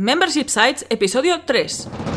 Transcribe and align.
Membership 0.00 0.48
Sites, 0.48 0.86
episodio 0.88 1.42
3. 1.44 2.09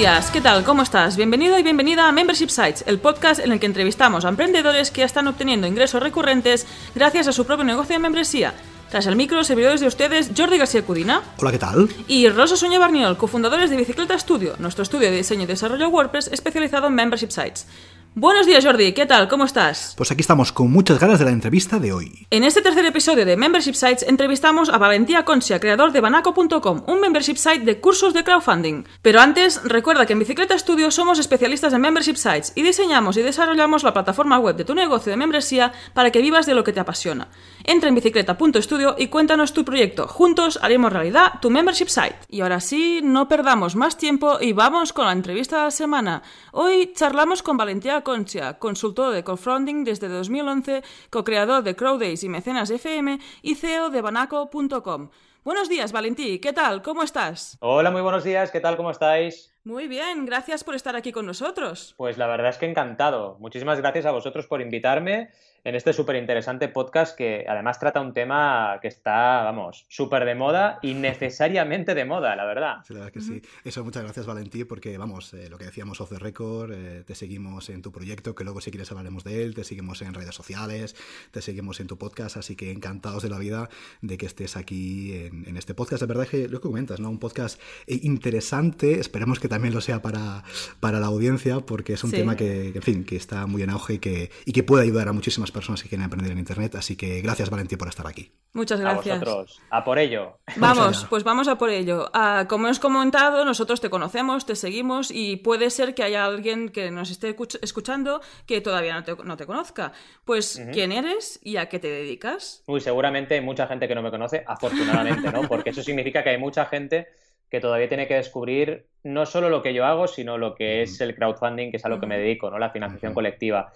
Días, 0.00 0.30
¿qué 0.30 0.40
tal? 0.40 0.64
¿Cómo 0.64 0.80
estás? 0.80 1.14
Bienvenido 1.14 1.58
y 1.58 1.62
bienvenida 1.62 2.08
a 2.08 2.12
Membership 2.12 2.48
Sites, 2.48 2.84
el 2.86 2.98
podcast 2.98 3.38
en 3.38 3.52
el 3.52 3.60
que 3.60 3.66
entrevistamos 3.66 4.24
a 4.24 4.30
emprendedores 4.30 4.90
que 4.90 5.02
están 5.02 5.28
obteniendo 5.28 5.66
ingresos 5.66 6.02
recurrentes 6.02 6.66
gracias 6.94 7.28
a 7.28 7.32
su 7.32 7.44
propio 7.44 7.66
negocio 7.66 7.96
de 7.96 7.98
membresía. 7.98 8.54
Tras 8.88 9.06
el 9.06 9.14
micro, 9.14 9.44
servidores 9.44 9.82
de 9.82 9.88
ustedes 9.88 10.30
Jordi 10.34 10.56
García 10.56 10.86
Cudina 10.86 11.20
Hola, 11.36 11.52
¿qué 11.52 11.58
tal? 11.58 11.90
y 12.08 12.30
Rosa 12.30 12.56
Soña 12.56 12.78
Barniol, 12.78 13.18
cofundadores 13.18 13.68
de 13.68 13.76
Bicicleta 13.76 14.18
Studio, 14.18 14.54
nuestro 14.58 14.84
estudio 14.84 15.10
de 15.10 15.18
diseño 15.18 15.42
y 15.42 15.46
desarrollo 15.46 15.90
WordPress 15.90 16.28
especializado 16.32 16.86
en 16.86 16.94
Membership 16.94 17.28
Sites. 17.28 17.66
Buenos 18.16 18.44
días 18.44 18.64
Jordi, 18.64 18.92
¿qué 18.92 19.06
tal? 19.06 19.28
¿Cómo 19.28 19.44
estás? 19.44 19.94
Pues 19.96 20.10
aquí 20.10 20.20
estamos 20.20 20.50
con 20.50 20.68
muchas 20.68 20.98
ganas 20.98 21.20
de 21.20 21.26
la 21.26 21.30
entrevista 21.30 21.78
de 21.78 21.92
hoy. 21.92 22.26
En 22.30 22.42
este 22.42 22.60
tercer 22.60 22.84
episodio 22.84 23.24
de 23.24 23.36
Membership 23.36 23.74
Sites 23.74 24.02
entrevistamos 24.02 24.68
a 24.68 24.78
Valentía 24.78 25.24
Concia, 25.24 25.60
creador 25.60 25.92
de 25.92 26.00
Banaco.com, 26.00 26.82
un 26.88 27.00
membership 27.00 27.36
site 27.36 27.60
de 27.60 27.80
cursos 27.80 28.12
de 28.12 28.24
crowdfunding. 28.24 28.82
Pero 29.00 29.20
antes, 29.20 29.62
recuerda 29.62 30.06
que 30.06 30.14
en 30.14 30.18
Bicicleta 30.18 30.58
Studio 30.58 30.90
somos 30.90 31.20
especialistas 31.20 31.72
en 31.72 31.82
membership 31.82 32.16
sites 32.16 32.52
y 32.56 32.62
diseñamos 32.62 33.16
y 33.16 33.22
desarrollamos 33.22 33.84
la 33.84 33.92
plataforma 33.92 34.40
web 34.40 34.56
de 34.56 34.64
tu 34.64 34.74
negocio 34.74 35.12
de 35.12 35.16
membresía 35.16 35.72
para 35.94 36.10
que 36.10 36.20
vivas 36.20 36.46
de 36.46 36.54
lo 36.54 36.64
que 36.64 36.72
te 36.72 36.80
apasiona. 36.80 37.28
Entra 37.62 37.90
en 37.90 37.94
bicicleta.studio 37.94 38.96
y 38.98 39.06
cuéntanos 39.06 39.52
tu 39.52 39.64
proyecto. 39.64 40.08
Juntos 40.08 40.58
haremos 40.62 40.92
realidad 40.92 41.34
tu 41.40 41.48
membership 41.48 41.86
site. 41.86 42.16
Y 42.28 42.40
ahora 42.40 42.58
sí, 42.58 43.02
no 43.04 43.28
perdamos 43.28 43.76
más 43.76 43.96
tiempo 43.96 44.38
y 44.40 44.52
vamos 44.52 44.92
con 44.92 45.06
la 45.06 45.12
entrevista 45.12 45.58
de 45.58 45.62
la 45.62 45.70
semana. 45.70 46.22
Hoy 46.50 46.92
charlamos 46.92 47.44
con 47.44 47.56
Valentía 47.56 47.99
Concia, 48.02 48.58
consultor 48.58 49.12
de 49.12 49.24
crowdfunding 49.24 49.84
desde 49.84 50.08
2011, 50.08 50.82
co-creador 51.10 51.62
de 51.62 51.76
Crowdays 51.76 52.24
y 52.24 52.28
Mecenas 52.28 52.70
FM 52.70 53.18
y 53.42 53.54
CEO 53.54 53.90
de 53.90 54.02
banaco.com. 54.02 55.10
Buenos 55.42 55.68
días, 55.68 55.92
Valentí. 55.92 56.38
¿Qué 56.38 56.52
tal? 56.52 56.82
¿Cómo 56.82 57.02
estás? 57.02 57.56
Hola, 57.60 57.90
muy 57.90 58.02
buenos 58.02 58.24
días, 58.24 58.50
¿qué 58.50 58.60
tal? 58.60 58.76
¿Cómo 58.76 58.90
estáis? 58.90 59.54
Muy 59.64 59.88
bien, 59.88 60.26
gracias 60.26 60.64
por 60.64 60.74
estar 60.74 60.96
aquí 60.96 61.12
con 61.12 61.26
nosotros. 61.26 61.94
Pues 61.96 62.18
la 62.18 62.26
verdad 62.26 62.50
es 62.50 62.58
que 62.58 62.66
encantado. 62.66 63.36
Muchísimas 63.40 63.78
gracias 63.80 64.06
a 64.06 64.10
vosotros 64.10 64.46
por 64.46 64.60
invitarme 64.60 65.30
en 65.64 65.74
este 65.74 65.92
súper 65.92 66.16
interesante 66.16 66.68
podcast 66.68 67.16
que 67.16 67.44
además 67.48 67.78
trata 67.78 68.00
un 68.00 68.12
tema 68.14 68.78
que 68.80 68.88
está, 68.88 69.42
vamos, 69.42 69.84
súper 69.88 70.24
de 70.24 70.34
moda 70.34 70.78
y 70.82 70.94
necesariamente 70.94 71.94
de 71.94 72.04
moda, 72.04 72.34
la 72.36 72.44
verdad. 72.44 72.76
Sí, 72.86 72.94
la 72.94 73.00
verdad 73.00 73.12
que 73.12 73.20
sí. 73.20 73.42
Eso, 73.64 73.84
muchas 73.84 74.02
gracias, 74.02 74.26
Valentí, 74.26 74.64
porque, 74.64 74.96
vamos, 74.98 75.34
eh, 75.34 75.48
lo 75.50 75.58
que 75.58 75.64
decíamos 75.64 76.00
off 76.00 76.10
the 76.10 76.18
record, 76.18 76.72
eh, 76.72 77.04
te 77.06 77.14
seguimos 77.14 77.68
en 77.70 77.82
tu 77.82 77.92
proyecto, 77.92 78.34
que 78.34 78.44
luego 78.44 78.60
si 78.60 78.70
quieres 78.70 78.90
hablaremos 78.90 79.24
de 79.24 79.42
él, 79.42 79.54
te 79.54 79.64
seguimos 79.64 80.02
en 80.02 80.14
redes 80.14 80.34
sociales, 80.34 80.96
te 81.30 81.42
seguimos 81.42 81.80
en 81.80 81.86
tu 81.86 81.98
podcast, 81.98 82.36
así 82.36 82.56
que 82.56 82.70
encantados 82.72 83.22
de 83.22 83.28
la 83.30 83.38
vida 83.38 83.68
de 84.00 84.16
que 84.18 84.26
estés 84.26 84.56
aquí 84.56 85.12
en, 85.14 85.46
en 85.48 85.56
este 85.56 85.74
podcast. 85.74 86.00
De 86.00 86.06
verdad 86.06 86.26
que 86.26 86.48
lo 86.48 86.60
que 86.60 86.68
comentas, 86.68 87.00
¿no? 87.00 87.10
Un 87.10 87.18
podcast 87.18 87.60
eh, 87.86 87.98
interesante, 88.02 89.00
esperemos 89.00 89.40
que 89.40 89.48
también 89.48 89.74
lo 89.74 89.80
sea 89.80 90.00
para, 90.02 90.44
para 90.80 91.00
la 91.00 91.06
audiencia, 91.06 91.60
porque 91.60 91.92
es 91.94 92.04
un 92.04 92.10
Sí. 92.10 92.16
tema 92.16 92.34
que, 92.36 92.70
que, 92.72 92.78
en 92.78 92.82
fin, 92.82 93.04
que 93.04 93.16
está 93.16 93.46
muy 93.46 93.62
en 93.62 93.70
auge 93.70 93.94
y 93.94 93.98
que, 93.98 94.30
y 94.44 94.52
que 94.52 94.62
puede 94.62 94.82
ayudar 94.84 95.06
a 95.08 95.12
muchísimas 95.12 95.49
personas 95.52 95.82
que 95.82 95.88
quieren 95.88 96.04
aprender 96.06 96.32
en 96.32 96.38
Internet, 96.38 96.74
así 96.74 96.96
que 96.96 97.20
gracias, 97.20 97.50
Valentí, 97.50 97.76
por 97.76 97.88
estar 97.88 98.06
aquí. 98.06 98.32
Muchas 98.52 98.80
A 98.80 98.82
gracias. 98.82 99.20
vosotros. 99.20 99.60
A 99.70 99.84
por 99.84 99.98
ello. 99.98 100.38
Vamos, 100.56 101.06
pues 101.08 101.22
vamos 101.24 101.46
a 101.48 101.56
por 101.58 101.70
ello. 101.70 102.10
Ah, 102.12 102.46
como 102.48 102.66
hemos 102.66 102.78
comentado, 102.80 103.44
nosotros 103.44 103.80
te 103.80 103.90
conocemos, 103.90 104.46
te 104.46 104.56
seguimos 104.56 105.10
y 105.10 105.36
puede 105.36 105.70
ser 105.70 105.94
que 105.94 106.02
haya 106.02 106.24
alguien 106.24 106.68
que 106.70 106.90
nos 106.90 107.10
esté 107.10 107.36
escuch- 107.36 107.58
escuchando 107.62 108.20
que 108.46 108.60
todavía 108.60 108.94
no 108.94 109.04
te, 109.04 109.14
no 109.22 109.36
te 109.36 109.46
conozca. 109.46 109.92
Pues, 110.24 110.60
¿quién 110.72 110.90
eres 110.92 111.38
y 111.42 111.56
a 111.56 111.68
qué 111.68 111.78
te 111.78 111.88
dedicas? 111.88 112.64
Uy, 112.66 112.80
seguramente 112.80 113.34
hay 113.34 113.40
mucha 113.40 113.66
gente 113.66 113.86
que 113.86 113.94
no 113.94 114.02
me 114.02 114.10
conoce, 114.10 114.42
afortunadamente, 114.46 115.30
¿no? 115.32 115.42
Porque 115.48 115.70
eso 115.70 115.82
significa 115.82 116.22
que 116.24 116.30
hay 116.30 116.38
mucha 116.38 116.66
gente 116.66 117.06
que 117.48 117.58
todavía 117.60 117.88
tiene 117.88 118.06
que 118.06 118.14
descubrir 118.14 118.86
no 119.02 119.26
solo 119.26 119.48
lo 119.48 119.60
que 119.60 119.74
yo 119.74 119.84
hago, 119.84 120.06
sino 120.06 120.38
lo 120.38 120.54
que 120.54 120.82
es 120.82 121.00
el 121.00 121.16
crowdfunding, 121.16 121.72
que 121.72 121.78
es 121.78 121.84
a 121.84 121.88
lo 121.88 121.98
que 121.98 122.06
me 122.06 122.16
dedico, 122.16 122.48
¿no? 122.48 122.58
La 122.60 122.70
financiación 122.70 123.12
colectiva. 123.12 123.72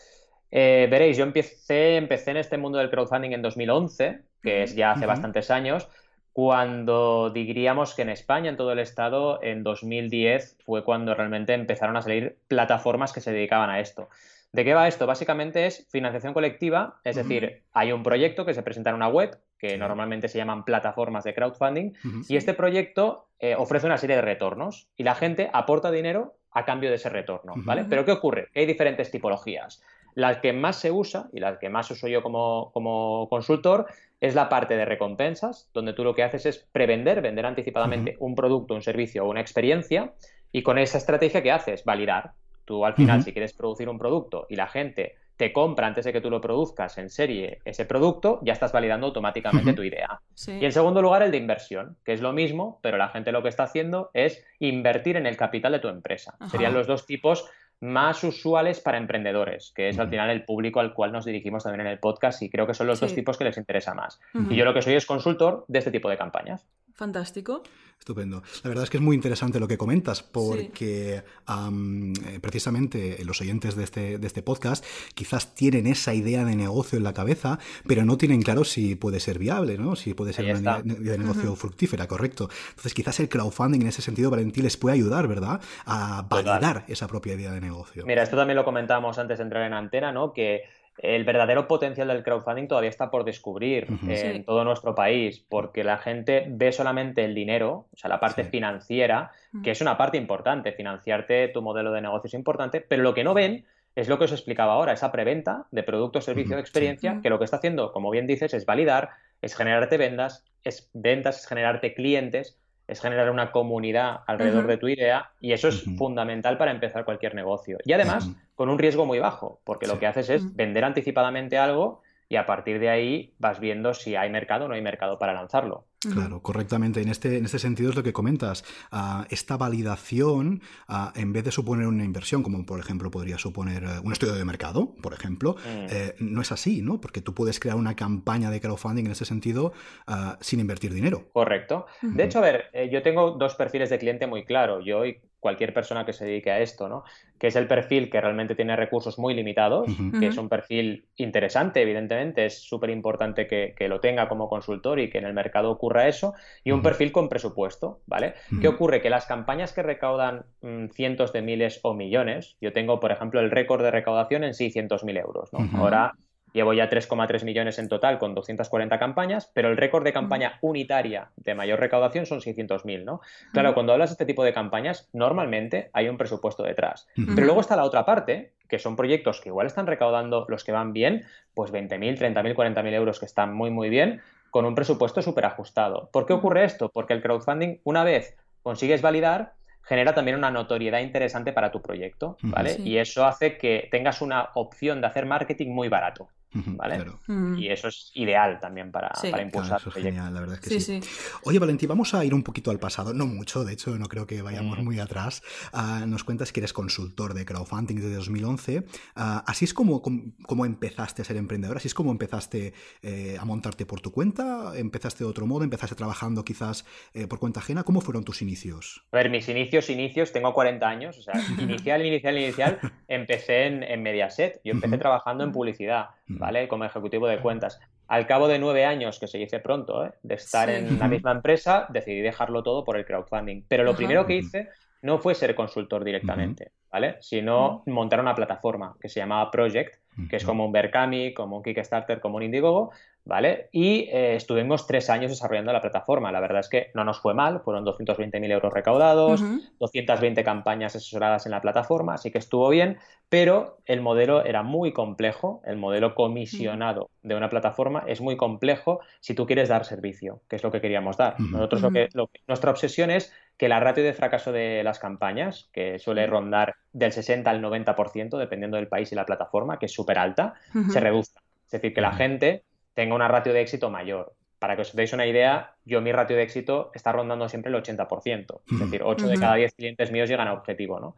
Eh, 0.56 0.87
veréis, 0.88 1.16
yo 1.16 1.25
empecé, 1.25 1.97
empecé 1.97 2.31
en 2.31 2.37
este 2.37 2.59
mundo 2.59 2.78
del 2.78 2.88
crowdfunding 2.88 3.32
en 3.32 3.42
2011, 3.42 4.20
que 4.41 4.62
es 4.62 4.76
ya 4.76 4.92
hace 4.92 5.04
bastantes 5.04 5.50
años, 5.50 5.88
cuando 6.32 7.31
diríamos 7.31 7.94
que 7.94 8.03
en 8.03 8.10
España, 8.10 8.50
en 8.50 8.56
todo 8.56 8.70
el 8.70 8.78
estado, 8.78 9.42
en 9.42 9.65
2010 9.65 10.59
fue 10.65 10.84
cuando 10.84 11.12
realmente 11.12 11.54
empezaron 11.54 11.97
a 11.97 12.03
salir 12.03 12.37
plataformas 12.47 13.12
que 13.12 13.20
se 13.20 13.32
dedicaban 13.32 13.69
a 13.69 13.81
esto. 13.81 14.09
¿De 14.53 14.65
qué 14.65 14.75
va 14.75 14.87
esto? 14.87 15.09
Básicamente 15.09 15.66
es 15.66 15.88
financiación 15.91 16.32
colectiva, 16.32 17.00
es 17.03 17.16
decir, 17.16 17.62
hay 17.72 17.91
un 17.91 18.04
proyecto 18.04 18.47
que 18.47 18.54
se 18.54 18.62
presenta 18.62 18.91
en 18.91 18.97
una 18.97 19.09
web, 19.09 19.36
que 19.59 19.76
normalmente 19.76 20.28
se 20.28 20.38
llaman 20.38 20.65
plataformas 20.65 21.25
de 21.25 21.34
crowdfunding, 21.34 21.94
y 22.28 22.36
este 22.36 22.54
proyecto 22.54 23.26
eh, 23.41 23.56
ofrece 23.56 23.86
una 23.86 23.98
serie 23.98 24.15
de 24.15 24.22
retornos 24.22 24.86
y 24.97 25.03
la 25.03 25.16
gente 25.16 25.50
aporta 25.53 25.91
dinero 25.91 26.36
a 26.53 26.65
cambio 26.65 26.91
de 26.91 26.97
ese 26.97 27.09
retorno. 27.09 27.54
¿vale? 27.56 27.84
Pero 27.91 28.04
¿qué 28.04 28.12
ocurre? 28.12 28.48
Que 28.53 28.60
hay 28.60 28.66
diferentes 28.66 29.10
tipologías. 29.10 29.82
La 30.14 30.41
que 30.41 30.52
más 30.52 30.76
se 30.76 30.91
usa 30.91 31.28
y 31.32 31.41
la 31.41 31.58
que 31.58 31.69
más 31.69 31.91
uso 31.91 32.08
yo 32.08 32.22
como, 32.22 32.70
como 32.72 33.28
consultor 33.28 33.86
es 34.20 34.34
la 34.34 34.48
parte 34.48 34.76
de 34.76 34.84
recompensas, 34.84 35.69
donde 35.75 35.92
tú 35.92 36.04
lo 36.04 36.14
que 36.14 36.22
haces 36.22 36.47
es 36.47 36.58
prevender, 36.72 37.20
vender 37.20 37.47
anticipadamente 37.47 38.16
un 38.20 38.34
producto, 38.34 38.74
un 38.74 38.82
servicio 38.82 39.24
o 39.24 39.30
una 39.30 39.41
experiencia 39.41 40.14
y 40.53 40.62
con 40.62 40.78
esa 40.78 40.98
estrategia 40.98 41.42
¿qué 41.42 41.50
haces? 41.50 41.84
Validar. 41.84 42.32
Tú 42.64 42.86
al 42.86 42.94
final, 42.94 43.22
si 43.22 43.32
quieres 43.32 43.53
producir 43.53 43.88
un 43.88 43.98
producto 43.98 44.47
y 44.48 44.56
la 44.56 44.66
gente 44.66 45.16
te 45.36 45.53
compra 45.53 45.86
antes 45.86 46.04
de 46.04 46.12
que 46.12 46.20
tú 46.20 46.30
lo 46.30 46.41
produzcas 46.41 46.97
en 46.98 47.10
serie 47.10 47.58
ese 47.64 47.84
producto, 47.84 48.41
ya 48.42 48.53
estás 48.53 48.72
validando 48.72 49.06
automáticamente 49.06 49.72
tu 49.72 49.82
idea. 49.82 50.20
Sí. 50.34 50.53
Y 50.60 50.64
en 50.64 50.72
segundo 50.72 51.03
lugar, 51.03 51.22
el 51.22 51.32
de 51.32 51.38
inversión, 51.38 51.97
que 52.04 52.12
es 52.12 52.20
lo 52.20 52.32
mismo, 52.32 52.78
pero 52.82 52.97
la 52.97 53.08
gente 53.08 53.32
lo 53.32 53.42
que 53.42 53.48
está 53.48 53.64
haciendo 53.64 54.10
es 54.14 54.44
invertir 54.60 55.16
en 55.16 55.26
el 55.26 55.36
capital 55.36 55.72
de 55.72 55.80
tu 55.80 55.88
empresa. 55.88 56.36
Ajá. 56.38 56.50
Serían 56.50 56.72
los 56.72 56.86
dos 56.86 57.04
tipos 57.04 57.50
más 57.80 58.24
usuales 58.24 58.80
para 58.80 58.98
emprendedores, 58.98 59.72
que 59.74 59.88
es 59.88 59.98
al 59.98 60.08
final 60.08 60.30
el 60.30 60.44
público 60.44 60.80
al 60.80 60.94
cual 60.94 61.12
nos 61.12 61.24
dirigimos 61.24 61.64
también 61.64 61.86
en 61.86 61.92
el 61.92 61.98
podcast 61.98 62.42
y 62.42 62.50
creo 62.50 62.66
que 62.66 62.74
son 62.74 62.86
los 62.86 63.00
dos 63.00 63.14
tipos 63.14 63.36
que 63.36 63.44
les 63.44 63.56
interesa 63.56 63.94
más. 63.94 64.20
Y 64.48 64.56
yo 64.56 64.64
lo 64.64 64.74
que 64.74 64.82
soy 64.82 64.94
es 64.94 65.06
consultor 65.06 65.64
de 65.68 65.78
este 65.78 65.90
tipo 65.90 66.08
de 66.08 66.16
campañas. 66.16 66.66
Fantástico. 66.94 67.62
Estupendo. 67.99 68.43
La 68.62 68.69
verdad 68.69 68.84
es 68.84 68.91
que 68.91 68.99
es 68.99 69.03
muy 69.03 69.16
interesante 69.16 69.59
lo 69.59 69.66
que 69.66 69.78
comentas, 69.78 70.22
porque 70.22 71.22
eh, 71.49 72.38
precisamente 72.41 73.25
los 73.25 73.41
oyentes 73.41 73.77
de 73.77 73.84
este, 73.84 74.19
de 74.19 74.27
este 74.27 74.43
podcast 74.43 74.84
quizás 75.15 75.54
tienen 75.54 75.87
esa 75.87 76.12
idea 76.12 76.44
de 76.44 76.54
negocio 76.54 76.99
en 76.99 77.04
la 77.04 77.15
cabeza, 77.15 77.59
pero 77.87 78.04
no 78.04 78.19
tienen 78.19 78.43
claro 78.43 78.65
si 78.65 78.94
puede 78.94 79.21
ser 79.21 79.38
viable, 79.38 79.78
¿no? 79.78 79.97
Si 79.97 80.12
puede 80.12 80.33
ser 80.33 80.44
Ahí 80.44 80.50
una 80.53 80.78
está. 80.78 80.87
idea 81.00 81.12
de 81.12 81.19
negocio 81.19 81.56
fructífera, 81.56 82.06
correcto. 82.06 82.49
Entonces, 82.71 82.94
quizás 82.94 83.19
el 83.21 83.28
crowdfunding 83.28 83.81
en 83.81 83.88
ese 83.88 84.03
sentido, 84.03 84.31
Valentín, 84.31 84.65
les 84.65 84.77
puede 84.77 84.94
ayudar, 84.94 85.27
¿verdad? 85.27 85.60
A 85.87 86.27
Total. 86.28 86.44
validar 86.44 86.84
esa 86.88 87.09
propia 87.09 87.34
idea 87.34 87.53
de 87.53 87.60
negocio. 87.60 88.04
Mira, 88.06 88.22
esto 88.22 88.37
también 88.37 88.56
lo 88.56 88.65
comentábamos 88.65 89.19
antes 89.19 89.38
de 89.38 89.44
entrar 89.44 89.66
en 89.66 89.72
antena, 89.72 90.12
¿no? 90.12 90.33
Que 90.33 90.62
el 90.99 91.25
verdadero 91.25 91.66
potencial 91.66 92.09
del 92.09 92.22
crowdfunding 92.22 92.69
todavía 92.69 92.91
está 92.91 93.10
por 93.10 93.25
descubrir 93.25 93.91
Ujú. 93.91 94.10
en 94.10 94.16
Sí. 94.16 94.43
todo 94.44 94.65
nuestro 94.65 94.94
país, 94.94 95.44
porque 95.49 95.82
la 95.84 95.99
gente 95.99 96.47
ve 96.49 96.71
solamente 96.72 97.25
el 97.25 97.34
dinero, 97.34 97.87
o 97.93 97.97
sea, 97.97 98.09
la 98.09 98.21
parte 98.21 98.44
Sí. 98.44 98.50
financiera, 98.50 99.31
que 99.62 99.71
es 99.72 99.81
una 99.81 99.97
parte 99.97 100.16
importante, 100.19 100.72
financiarte 100.72 101.49
tu 101.49 101.62
modelo 101.62 101.93
de 101.93 102.00
negocio 102.00 102.28
es 102.28 102.34
importante, 102.34 102.81
pero 102.81 103.03
lo 103.03 103.15
que 103.15 103.25
no 103.25 103.34
ven 103.34 103.65
es 103.97 104.09
lo 104.09 104.19
que 104.19 104.25
os 104.25 104.33
explicaba 104.33 104.72
ahora, 104.72 104.93
esa 104.93 105.12
preventa 105.12 105.66
de 105.71 105.83
producto, 105.84 106.21
servicio 106.21 106.56
de 106.56 106.60
experiencia, 106.62 107.15
sí. 107.15 107.21
que 107.22 107.31
lo 107.31 107.38
que 107.38 107.44
está 107.44 107.59
haciendo, 107.59 107.93
como 107.93 108.10
bien 108.10 108.27
dices, 108.27 108.53
es 108.54 108.66
validar, 108.66 109.10
es 109.43 109.56
generarte 109.56 109.97
ventas, 109.99 110.45
es 110.65 110.91
ventas, 110.95 111.41
es 111.41 111.47
generarte 111.47 111.95
clientes, 111.95 112.59
es 112.86 113.01
generar 113.01 113.31
una 113.31 113.51
comunidad 113.51 114.21
alrededor 114.27 114.66
de 114.66 114.77
tu 114.77 114.89
idea 114.89 115.31
y 115.41 115.53
eso 115.53 115.69
es 115.69 115.84
fundamental 115.97 116.59
para 116.59 116.71
empezar 116.71 117.04
cualquier 117.04 117.34
negocio. 117.34 117.78
Y 117.84 117.92
además, 117.92 118.31
con 118.54 118.69
un 118.69 118.78
riesgo 118.78 119.07
muy 119.07 119.19
bajo, 119.19 119.60
porque 119.65 119.86
lo 119.86 119.98
que 119.98 120.07
haces 120.07 120.28
es 120.28 120.54
vender 120.54 120.84
anticipadamente 120.84 121.59
algo 121.59 122.03
y 122.34 122.36
a 122.36 122.47
partir 122.47 122.81
de 122.81 122.89
ahí 122.89 123.33
vas 123.39 123.60
viendo 123.60 123.95
si 123.95 124.16
hay 124.16 124.28
mercado 124.28 124.65
o 124.65 124.69
no 124.69 124.75
hay 124.75 124.83
mercado 124.83 125.21
para 125.21 125.33
lanzarlo. 125.33 125.86
Claro, 126.01 126.42
correctamente. 126.42 127.01
En 127.01 127.09
este, 127.09 127.39
en 127.39 127.45
este 127.45 127.60
sentido 127.60 127.91
es 127.91 127.97
lo 127.97 128.03
que 128.03 128.13
comentas. 128.13 128.65
Ah, 128.91 129.25
esta 129.31 129.57
validación, 129.57 130.60
ah, 130.89 131.13
en 131.15 131.33
vez 131.33 131.45
de 131.45 131.53
suponer 131.53 131.86
una 131.86 132.04
inversión, 132.04 132.42
como 132.42 132.66
por 132.66 132.81
ejemplo 132.81 133.10
podría 133.10 133.39
suponer 133.39 133.84
eh, 133.84 134.01
un 134.03 134.13
estudio 134.13 134.34
de 134.34 134.45
mercado, 134.45 134.95
por 135.01 135.15
ejemplo, 135.15 135.54
Mm. 135.65 135.86
eh, 135.91 136.15
no 136.19 136.42
es 136.42 136.51
así, 136.53 136.83
¿no? 136.83 137.01
Porque 137.01 137.21
tú 137.21 137.34
puedes 137.34 137.60
crear 137.60 137.77
una 137.77 137.95
campaña 137.95 138.51
de 138.51 138.60
crowdfunding 138.60 139.07
en 139.07 139.13
ese 139.13 139.25
sentido 139.25 139.72
ah, 140.09 140.37
sin 140.41 140.59
invertir 140.60 140.92
dinero. 140.92 141.28
Correcto. 141.33 141.87
De 142.03 142.25
hecho, 142.25 142.39
a 142.41 142.42
ver, 142.42 142.65
eh, 142.72 142.91
yo 142.92 143.01
tengo 143.03 143.30
dos 143.30 143.54
perfiles 143.54 143.89
de 143.91 143.98
cliente 143.98 144.27
muy 144.27 144.45
claros. 144.45 144.84
Yo, 144.84 145.07
y 145.07 145.21
cualquier 145.44 145.74
persona 145.74 146.06
que 146.06 146.14
se 146.14 146.24
dedique 146.24 146.50
a 146.50 146.60
esto, 146.60 146.88
¿no? 146.88 147.04
Que 147.38 147.48
es 147.48 147.56
el 147.56 147.68
perfil 147.68 148.08
que 148.08 148.18
realmente 148.18 148.54
tiene 148.54 148.76
recursos 148.76 149.18
muy 149.18 149.34
limitados, 149.34 149.86
que 150.18 150.28
es 150.28 150.38
un 150.38 150.48
perfil 150.48 151.04
interesante, 151.16 151.82
evidentemente, 151.82 152.46
es 152.46 152.62
súper 152.62 152.88
importante 152.88 153.46
que, 153.46 153.74
lo 153.88 154.00
tenga 154.00 154.26
como 154.26 154.48
consultor 154.48 155.00
y 155.00 155.10
que 155.10 155.18
en 155.18 155.26
el 155.26 155.34
mercado 155.34 155.70
ocurra 155.70 156.08
eso, 156.08 156.32
y 156.64 156.70
un 156.70 156.80
perfil 156.80 157.12
con 157.12 157.28
presupuesto, 157.28 158.00
¿vale? 158.06 158.32
¿Qué 158.58 158.68
ocurre? 158.68 159.02
Que 159.02 159.10
las 159.10 159.26
campañas 159.26 159.74
que 159.74 159.82
recaudan 159.82 160.46
mm, 160.62 160.86
cientos 160.94 161.34
de 161.34 161.42
miles 161.42 161.78
o 161.82 161.92
millones, 161.92 162.56
yo 162.62 162.72
tengo, 162.72 162.98
por 162.98 163.12
ejemplo, 163.12 163.41
el 163.41 163.50
récord 163.50 163.82
de 163.82 163.91
recaudación 163.91 164.44
en 164.44 164.52
600.000 164.52 165.20
euros, 165.20 165.52
¿no? 165.52 165.58
Ahora 165.78 166.14
Llevo 166.54 166.72
ya 166.72 166.89
3,3 166.89 167.45
millones 167.45 167.80
en 167.80 167.89
total 167.89 168.21
con 168.21 168.33
240 168.33 168.97
campañas, 169.01 169.51
pero 169.53 169.68
el 169.68 169.77
récord 169.77 170.04
de 170.04 170.12
campaña 170.12 170.59
unitaria 170.60 171.33
de 171.34 171.54
mayor 171.56 171.80
recaudación 171.80 172.27
son 172.27 172.41
600.000, 172.41 173.03
¿no? 173.03 173.21
Claro, 173.53 173.74
cuando 173.74 173.92
hablas 173.92 174.10
de 174.10 174.15
este 174.15 174.24
tipo 174.24 174.45
de 174.45 174.53
campañas, 174.53 175.09
normalmente 175.12 175.91
hay 175.92 176.09
un 176.09 176.16
presupuesto 176.16 176.62
detrás. 176.62 177.09
Pero 177.16 177.45
luego 177.45 177.60
está 177.60 177.74
la 177.74 177.83
otra 177.83 178.06
parte, 178.06 178.53
que 178.68 178.78
son 178.78 178.95
proyectos 178.95 179.41
que 179.41 179.48
igual 179.48 179.66
están 179.66 179.89
recaudando 179.89 180.47
los 180.48 180.62
que 180.62 180.71
van 180.71 180.92
bien, 180.92 181.24
pues 181.54 181.72
20.000, 181.72 182.18
30.000, 182.18 182.54
40.000 182.54 182.92
euros 182.95 183.18
que 183.18 183.27
están 183.27 183.53
muy, 183.53 183.71
muy 183.71 183.89
bien, 183.89 184.22
con 184.51 184.65
un 184.65 184.77
presupuesto 184.77 185.22
súper 185.22 185.47
ajustado. 185.47 186.09
¿Por 186.12 186.24
qué 186.24 186.34
ocurre 186.34 186.62
esto? 186.62 186.89
Porque 186.89 187.15
el 187.15 187.21
crowdfunding, 187.21 187.80
una 187.83 188.04
vez 188.04 188.36
consigues 188.62 189.03
validar, 189.03 189.54
genera 189.83 190.15
también 190.15 190.39
una 190.39 190.53
notoriedad 190.53 191.01
interesante 191.01 191.53
para 191.53 191.72
tu 191.72 191.83
proyecto, 191.83 192.36
¿vale? 192.42 192.77
Y 192.78 192.98
eso 192.98 193.27
hace 193.27 193.59
que 193.59 193.89
tengas 193.91 194.22
una 194.22 194.51
opción 194.54 195.01
de 195.01 195.09
hacer 195.09 195.27
marketing 195.27 195.71
muy 195.71 195.89
barato. 195.89 196.28
¿Vale? 196.54 197.04
Mm. 197.27 197.59
Y 197.59 197.68
eso 197.68 197.89
es 197.89 198.10
ideal 198.15 198.59
también 198.60 198.91
para, 198.91 199.12
impulsar. 199.42 199.80
eso 199.80 199.91
es 199.91 199.95
genial, 199.95 200.33
la 200.33 200.41
verdad 200.41 200.59
es 200.62 200.68
que 200.68 200.80
sí, 200.80 201.01
Oye, 201.45 201.59
Valentín, 201.59 201.89
vamos 201.89 202.15
a 202.15 202.24
ir 202.24 202.34
un 202.34 202.42
poquito 202.42 202.71
al 202.71 202.78
pasado, 202.78 203.12
no 203.12 203.27
mucho, 203.27 203.65
de 203.65 203.72
hecho, 203.72 203.98
no 203.98 204.06
creo 204.06 204.27
que 204.27 204.42
vayamos 204.42 204.78
mm. 204.78 204.84
muy 204.84 204.98
atrás. 205.01 205.42
Ah, 205.72 206.04
nos 206.06 206.24
cuentas 206.24 206.53
que 206.53 206.60
eres 206.60 206.72
consultor 206.72 207.34
de 207.34 207.45
crowdfunding 207.45 207.97
desde 207.97 208.15
2011. 208.15 208.84
Ah, 209.16 209.45
así 209.47 209.65
es 209.65 209.74
como, 209.74 210.03
como, 210.03 210.65
empezaste 210.65 211.22
a 211.22 211.24
ser 211.24 211.36
emprendedor, 211.36 211.77
así 211.77 211.89
es 211.89 211.95
como 211.95 212.10
empezaste 212.10 212.72
eh, 213.03 213.36
a 213.39 213.45
montarte 213.45 213.86
por 213.86 214.01
tu 214.01 214.12
cuenta, 214.12 214.72
empezaste 214.77 215.24
de 215.24 215.30
otro 215.30 215.47
modo, 215.47 215.65
empezaste 215.65 215.95
trabajando 215.95 216.45
quizás 216.45 216.84
eh, 217.12 217.27
por 217.27 217.39
cuenta 217.39 217.60
ajena. 217.60 217.84
¿Cómo 217.84 218.01
fueron 218.01 218.24
tus 218.24 218.42
inicios? 218.42 219.04
A 219.12 219.16
ver, 219.16 219.30
mis 219.30 219.48
inicios, 219.48 219.91
inicios, 219.91 220.33
tengo 220.33 220.53
40 220.53 220.89
años, 220.89 221.18
o 221.18 221.22
sea, 221.22 221.34
inicial, 221.59 222.04
inicial, 222.04 222.39
inicial, 222.39 222.78
empecé 223.09 223.66
en, 223.66 223.83
en 223.83 224.03
Mediaset. 224.03 224.60
Yo 224.65 224.72
empecé 224.72 224.98
trabajando 224.98 225.45
en 225.45 225.53
publicidad. 225.53 226.10
¿Vale? 226.44 226.68
Como 226.68 226.84
ejecutivo 226.84 227.26
de 227.26 227.41
cuentas. 227.41 227.80
Al 228.06 228.26
cabo 228.26 228.48
de 228.48 228.58
nueve 228.58 228.84
años, 228.84 229.18
que 229.18 229.26
se 229.26 229.38
dice 229.38 229.60
pronto, 229.60 230.04
¿eh? 230.04 230.12
de 230.22 230.34
estar 230.34 230.68
en 230.68 230.98
la 230.98 231.08
misma 231.08 231.32
empresa, 231.32 231.86
decidí 231.88 232.20
dejarlo 232.20 232.62
todo 232.62 232.84
por 232.84 232.98
el 232.98 233.06
crowdfunding. 233.06 233.64
Pero 233.66 233.82
lo 233.82 233.96
primero 233.96 234.26
que 234.26 234.36
hice 234.36 234.68
no 235.00 235.18
fue 235.18 235.34
ser 235.34 235.54
consultor 235.54 236.04
directamente, 236.04 236.72
¿vale? 236.92 237.16
Sino 237.20 237.82
montar 237.86 238.20
una 238.20 238.34
plataforma 238.34 238.94
que 239.00 239.08
se 239.08 239.20
llamaba 239.20 239.50
Project, 239.50 239.96
que 240.28 240.37
es 240.37 240.45
como 240.45 240.65
un 240.65 240.72
Berkami, 240.72 241.34
como 241.34 241.57
un 241.57 241.63
Kickstarter, 241.63 242.21
como 242.21 242.37
un 242.37 242.45
Indiegogo, 242.45 242.93
¿vale? 243.25 243.69
Y 243.72 244.09
eh, 244.11 244.37
estuvimos 244.37 244.87
tres 244.87 245.09
años 245.11 245.31
desarrollando 245.31 245.72
la 245.72 245.81
plataforma. 245.81 246.31
La 246.31 246.41
verdad 246.41 246.61
es 246.61 246.69
que 246.69 246.91
no 246.95 247.05
nos 247.05 247.21
fue 247.21 247.34
mal, 247.34 247.61
fueron 247.61 247.84
220.000 247.84 248.51
euros 248.53 248.72
recaudados, 248.72 249.43
220 249.78 250.45
campañas 250.45 250.95
asesoradas 250.95 251.47
en 251.47 251.53
la 251.53 251.61
plataforma, 251.61 252.15
así 252.15 252.31
que 252.31 252.39
estuvo 252.39 252.69
bien, 252.69 252.99
pero 253.28 253.78
el 253.87 254.01
modelo 254.01 254.45
era 254.45 254.63
muy 254.63 254.93
complejo, 254.93 255.63
el 255.65 255.77
modelo 255.77 256.14
comisionado 256.14 257.11
de 257.23 257.35
una 257.35 257.49
plataforma 257.49 258.05
es 258.07 258.21
muy 258.21 258.37
complejo 258.37 259.00
si 259.21 259.35
tú 259.35 259.47
quieres 259.47 259.69
dar 259.69 259.85
servicio, 259.85 260.43
que 260.49 260.57
es 260.57 260.62
lo 260.62 260.71
que 260.71 260.81
queríamos 260.81 261.16
dar. 261.16 261.40
Nosotros 261.40 261.83
lo 261.83 261.90
que, 261.90 262.09
nuestra 262.47 262.71
obsesión 262.71 263.11
es 263.11 263.33
que 263.56 263.68
la 263.68 263.80
ratio 263.80 264.02
de 264.02 264.12
fracaso 264.12 264.52
de 264.52 264.83
las 264.83 264.99
campañas, 264.99 265.68
que 265.73 265.99
suele 265.99 266.26
rondar 266.26 266.75
del 266.92 267.12
60 267.12 267.49
al 267.49 267.62
90%, 267.62 268.37
dependiendo 268.37 268.76
del 268.76 268.88
país 268.88 269.12
y 269.12 269.14
la 269.14 269.26
plataforma, 269.26 269.78
que 269.78 269.87
es 269.87 269.92
súper 269.92 270.18
alta, 270.18 270.54
se 270.90 271.00
reduzca. 271.00 271.40
Es 271.66 271.73
decir, 271.73 271.95
que 271.95 272.00
la 272.00 272.12
gente 272.12 272.64
tenga 272.95 273.14
una 273.14 273.28
ratio 273.28 273.52
de 273.52 273.61
éxito 273.61 273.90
mayor. 273.90 274.35
Para 274.59 274.76
que 274.76 274.83
os 274.83 274.97
deis 274.97 275.12
una 275.12 275.26
idea, 275.26 275.75
yo 275.85 276.00
mi 276.00 276.11
ratio 276.11 276.37
de 276.37 276.42
éxito 276.42 276.90
está 276.95 277.12
rondando 277.12 277.49
siempre 277.49 277.71
el 277.71 277.76
80%. 277.76 278.61
Es 278.73 278.78
decir, 278.78 279.02
8 279.04 279.26
de 279.28 279.38
cada 279.38 279.56
10 279.56 279.75
clientes 279.75 280.11
míos 280.11 280.28
llegan 280.28 280.49
a 280.49 280.54
objetivo. 280.54 280.99
¿no? 280.99 281.16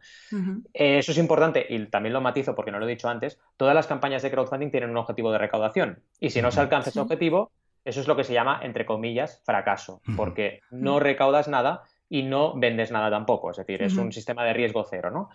Eh, 0.73 0.97
eso 0.97 1.13
es 1.13 1.17
importante 1.17 1.65
y 1.69 1.85
también 1.85 2.11
lo 2.11 2.19
matizo 2.19 2.55
porque 2.55 2.71
no 2.71 2.79
lo 2.79 2.85
he 2.85 2.89
dicho 2.89 3.07
antes. 3.07 3.39
Todas 3.55 3.73
las 3.73 3.87
campañas 3.87 4.21
de 4.21 4.31
crowdfunding 4.31 4.69
tienen 4.69 4.89
un 4.89 4.97
objetivo 4.97 5.31
de 5.31 5.37
recaudación. 5.37 5.99
Y 6.19 6.31
si 6.31 6.41
no 6.41 6.51
se 6.51 6.59
alcanza 6.59 6.89
ese 6.89 6.99
objetivo, 6.99 7.51
eso 7.85 8.01
es 8.01 8.07
lo 8.07 8.17
que 8.17 8.25
se 8.25 8.33
llama, 8.33 8.59
entre 8.63 8.85
comillas, 8.85 9.41
fracaso. 9.45 10.01
Porque 10.17 10.59
no 10.69 10.99
recaudas 10.99 11.47
nada 11.47 11.83
y 12.09 12.23
no 12.23 12.53
vendes 12.57 12.91
nada 12.91 13.09
tampoco. 13.09 13.51
Es 13.51 13.57
decir, 13.57 13.81
es 13.83 13.95
un 13.97 14.11
sistema 14.11 14.45
de 14.45 14.53
riesgo 14.53 14.85
cero, 14.89 15.11
¿no? 15.11 15.29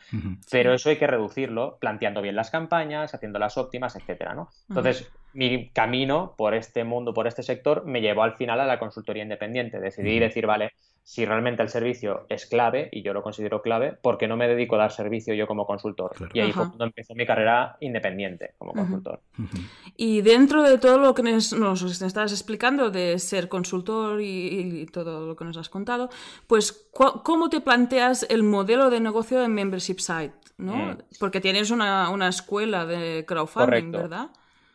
Pero 0.51 0.73
eso 0.73 0.89
hay 0.89 0.97
que 0.97 1.07
reducirlo 1.07 1.77
planteando 1.79 2.23
bien 2.23 2.35
las 2.35 2.51
campañas, 2.51 3.15
haciéndolas 3.15 3.59
óptimas, 3.59 3.97
etcétera, 3.97 4.35
¿no? 4.35 4.49
Entonces, 4.69 5.11
mi 5.35 5.71
camino 5.71 6.35
por 6.37 6.55
este 6.55 6.85
mundo, 6.85 7.13
por 7.13 7.27
este 7.27 7.43
sector, 7.43 7.85
me 7.85 8.01
llevó 8.01 8.23
al 8.23 8.35
final 8.35 8.61
a 8.61 8.67
la 8.67 8.79
consultoría 8.79 9.23
independiente. 9.23 9.81
Decidí 9.81 10.19
decir, 10.19 10.47
vale, 10.47 10.73
si 11.05 11.25
realmente 11.25 11.63
el 11.63 11.69
servicio 11.69 12.27
es 12.29 12.47
clave, 12.47 12.89
y 12.93 13.03
yo 13.03 13.13
lo 13.13 13.23
considero 13.23 13.61
clave, 13.61 13.93
¿por 13.93 14.19
qué 14.19 14.29
no 14.29 14.37
me 14.37 14.47
dedico 14.47 14.77
a 14.77 14.79
dar 14.79 14.93
servicio 14.93 15.35
yo 15.35 15.47
como 15.47 15.67
consultor? 15.67 16.13
Y 16.33 16.41
ahí 16.41 16.53
fue 16.53 16.69
cuando 16.69 16.85
empezó 16.85 17.15
mi 17.15 17.27
carrera 17.27 17.77
independiente 17.81 18.55
como 18.57 18.73
consultor. 18.73 19.21
Y 19.97 20.23
dentro 20.23 20.63
de 20.63 20.79
todo 20.79 20.99
lo 20.99 21.15
que 21.15 21.23
nos, 21.23 21.53
nos 21.53 21.83
estás 22.03 22.33
explicando 22.33 22.91
de 22.91 23.19
ser 23.19 23.49
consultor 23.49 24.21
y, 24.23 24.87
todo 24.93 25.27
lo 25.27 25.37
que 25.37 25.45
nos 25.45 25.57
has 25.57 25.69
contado, 25.69 26.09
pues 26.47 26.89
¿cómo 26.93 27.49
te 27.49 27.61
planteas 27.61 28.27
el 28.29 28.43
modelo 28.43 28.91
de 28.91 29.01
negocio 29.01 29.41
de 29.41 29.49
Membership 29.49 29.99
Site? 29.99 30.35
¿no? 30.59 30.77
Mm. 30.77 30.99
Porque 31.19 31.41
tienes 31.41 31.71
una, 31.71 32.11
una, 32.11 32.29
escuela 32.29 32.87
de 32.87 33.25
crowdfunding, 33.27 33.91
¿verdad? 33.91 34.31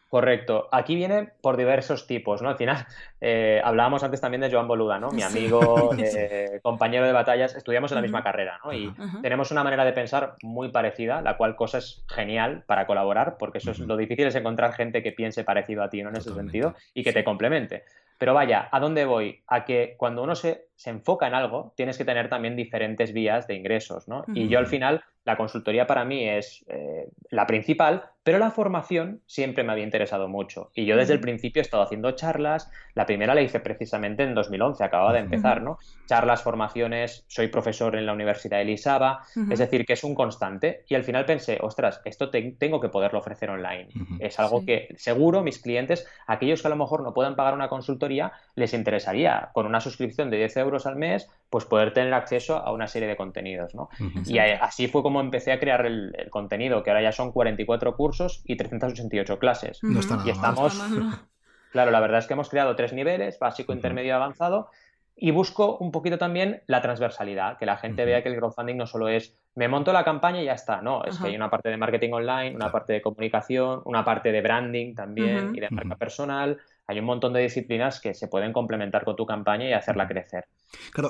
Correcto. 0.09 0.69
Aquí 0.71 0.95
viene 0.95 1.31
por 1.41 1.57
diversos 1.57 2.07
tipos, 2.07 2.41
¿no? 2.41 2.49
Al 2.49 2.57
final, 2.57 2.85
eh, 3.19 3.61
hablábamos 3.63 4.03
antes 4.03 4.21
también 4.21 4.41
de 4.41 4.49
Joan 4.49 4.67
Boluda, 4.67 4.99
¿no? 4.99 5.11
Mi 5.11 5.21
amigo, 5.21 5.91
eh, 5.97 6.59
compañero 6.61 7.05
de 7.05 7.11
batallas, 7.11 7.55
estudiamos 7.55 7.91
en 7.91 7.95
la 7.95 8.01
misma 8.01 8.23
carrera, 8.23 8.59
¿no? 8.63 8.71
Y 8.71 8.93
tenemos 9.21 9.51
una 9.51 9.63
manera 9.63 9.83
de 9.83 9.91
pensar 9.91 10.35
muy 10.43 10.69
parecida, 10.69 11.21
la 11.21 11.35
cual 11.35 11.57
cosa 11.57 11.79
es 11.79 12.05
genial 12.07 12.63
para 12.65 12.87
colaborar, 12.87 13.35
porque 13.37 13.57
eso 13.57 13.71
es 13.71 13.79
lo 13.79 13.97
difícil 13.97 14.27
es 14.27 14.35
encontrar 14.35 14.73
gente 14.73 15.03
que 15.03 15.11
piense 15.11 15.43
parecido 15.43 15.83
a 15.83 15.89
ti, 15.89 16.01
¿no? 16.01 16.09
En 16.09 16.15
ese 16.15 16.33
sentido, 16.33 16.75
y 16.93 17.03
que 17.03 17.11
te 17.11 17.25
complemente. 17.25 17.83
Pero 18.17 18.33
vaya, 18.33 18.67
¿a 18.71 18.79
dónde 18.79 19.05
voy? 19.05 19.43
A 19.47 19.63
que 19.63 19.95
cuando 19.97 20.23
uno 20.23 20.35
se, 20.35 20.67
se, 20.75 20.89
enfoca 20.89 21.27
en 21.27 21.35
algo, 21.35 21.73
tienes 21.75 21.97
que 21.97 22.05
tener 22.05 22.29
también 22.29 22.55
diferentes 22.55 23.13
vías 23.13 23.45
de 23.45 23.55
ingresos, 23.55 24.07
¿no? 24.07 24.23
Y 24.33 24.47
yo 24.47 24.57
al 24.57 24.65
final, 24.65 25.03
la 25.23 25.37
consultoría 25.37 25.85
para 25.85 26.03
mí 26.03 26.27
es 26.27 26.65
eh, 26.67 27.09
la 27.29 27.45
principal, 27.45 28.05
pero 28.27 28.39
la 28.39 28.51
formación 28.51 29.21
siempre 29.25 29.63
me 29.63 29.71
había 29.71 29.85
interesado 29.85 30.27
mucho. 30.27 30.69
Y 30.75 30.85
yo 30.85 30.97
desde 30.97 31.13
el 31.13 31.21
principio 31.21 31.61
he 31.61 31.63
estado 31.63 31.81
haciendo 31.81 32.11
charlas. 32.11 32.69
La 32.93 33.05
primera 33.05 33.33
la 33.33 33.41
hice 33.41 33.61
precisamente 33.61 34.23
en 34.23 34.35
2011, 34.35 34.83
acababa 34.83 35.13
de 35.13 35.19
empezar, 35.19 35.61
¿no? 35.61 35.77
Charlas, 36.07 36.41
formaciones, 36.41 37.23
soy 37.29 37.47
profesor 37.47 37.95
en 37.95 38.05
la 38.05 38.11
Universidad 38.11 38.57
de 38.57 38.65
Lisaba, 38.65 39.21
es 39.49 39.59
decir, 39.59 39.85
que 39.85 39.93
es 39.93 40.03
un 40.03 40.13
constante. 40.13 40.83
Y 40.89 40.95
al 40.95 41.05
final 41.05 41.23
pensé, 41.23 41.57
ostras, 41.61 42.01
esto 42.03 42.29
tengo 42.29 42.81
que 42.81 42.89
poderlo 42.89 43.19
ofrecer 43.19 43.49
online. 43.49 43.87
Es 44.19 44.37
algo 44.41 44.65
que 44.65 44.89
seguro 44.97 45.41
mis 45.41 45.59
clientes, 45.59 46.05
aquellos 46.27 46.61
que 46.61 46.67
a 46.67 46.71
lo 46.71 46.75
mejor 46.75 47.03
no 47.03 47.13
puedan 47.13 47.37
pagar 47.37 47.53
una 47.53 47.69
consultoría, 47.69 48.33
les 48.55 48.73
interesaría 48.73 49.51
con 49.53 49.65
una 49.65 49.79
suscripción 49.79 50.29
de 50.29 50.35
10 50.35 50.57
euros 50.57 50.85
al 50.85 50.97
mes, 50.97 51.29
pues 51.49 51.63
poder 51.63 51.93
tener 51.93 52.13
acceso 52.13 52.57
a 52.57 52.73
una 52.73 52.87
serie 52.87 53.07
de 53.07 53.15
contenidos, 53.15 53.73
¿no? 53.73 53.87
Y 54.25 54.39
así 54.39 54.89
fue 54.89 55.01
como 55.01 55.21
empecé 55.21 55.53
a 55.53 55.61
crear 55.61 55.85
el, 55.85 56.13
el 56.17 56.29
contenido, 56.29 56.83
que 56.83 56.89
ahora 56.89 57.03
ya 57.03 57.13
son 57.13 57.31
44 57.31 57.95
cursos 57.95 58.16
y 58.45 58.55
388 58.55 59.39
clases. 59.39 59.79
y 59.83 60.29
estamos, 60.29 60.79
claro, 61.71 61.91
la 61.91 61.99
verdad 61.99 62.19
es 62.19 62.27
que 62.27 62.33
hemos 62.33 62.49
creado 62.49 62.75
tres 62.75 62.93
niveles, 62.93 63.39
básico, 63.39 63.73
intermedio 63.73 64.09
y 64.09 64.11
avanzado, 64.11 64.69
y 65.15 65.31
busco 65.31 65.77
un 65.77 65.91
poquito 65.91 66.17
también 66.19 66.61
la 66.67 66.81
transversalidad, 66.81 67.57
que 67.57 67.65
la 67.65 67.77
gente 67.77 68.05
vea 68.05 68.21
que 68.21 68.29
el 68.29 68.35
crowdfunding 68.35 68.77
no 68.77 68.85
solo 68.85 69.07
es 69.07 69.35
me 69.55 69.67
monto 69.67 69.91
la 69.91 70.03
campaña 70.03 70.39
y 70.39 70.45
ya 70.45 70.53
está, 70.53 70.83
no, 70.83 71.03
es 71.03 71.17
que 71.17 71.29
hay 71.29 71.35
una 71.35 71.49
parte 71.49 71.69
de 71.69 71.77
marketing 71.77 72.11
online, 72.11 72.55
una 72.55 72.71
parte 72.71 72.93
de 72.93 73.01
comunicación, 73.01 73.81
una 73.85 74.05
parte 74.05 74.31
de 74.31 74.41
branding 74.41 74.93
también 74.93 75.55
y 75.55 75.59
de 75.59 75.69
marca 75.71 75.95
personal, 75.95 76.59
hay 76.85 76.99
un 76.99 77.05
montón 77.05 77.33
de 77.33 77.41
disciplinas 77.41 77.99
que 77.99 78.13
se 78.13 78.27
pueden 78.27 78.53
complementar 78.53 79.03
con 79.03 79.15
tu 79.15 79.25
campaña 79.25 79.67
y 79.67 79.73
hacerla 79.73 80.07
crecer. 80.07 80.45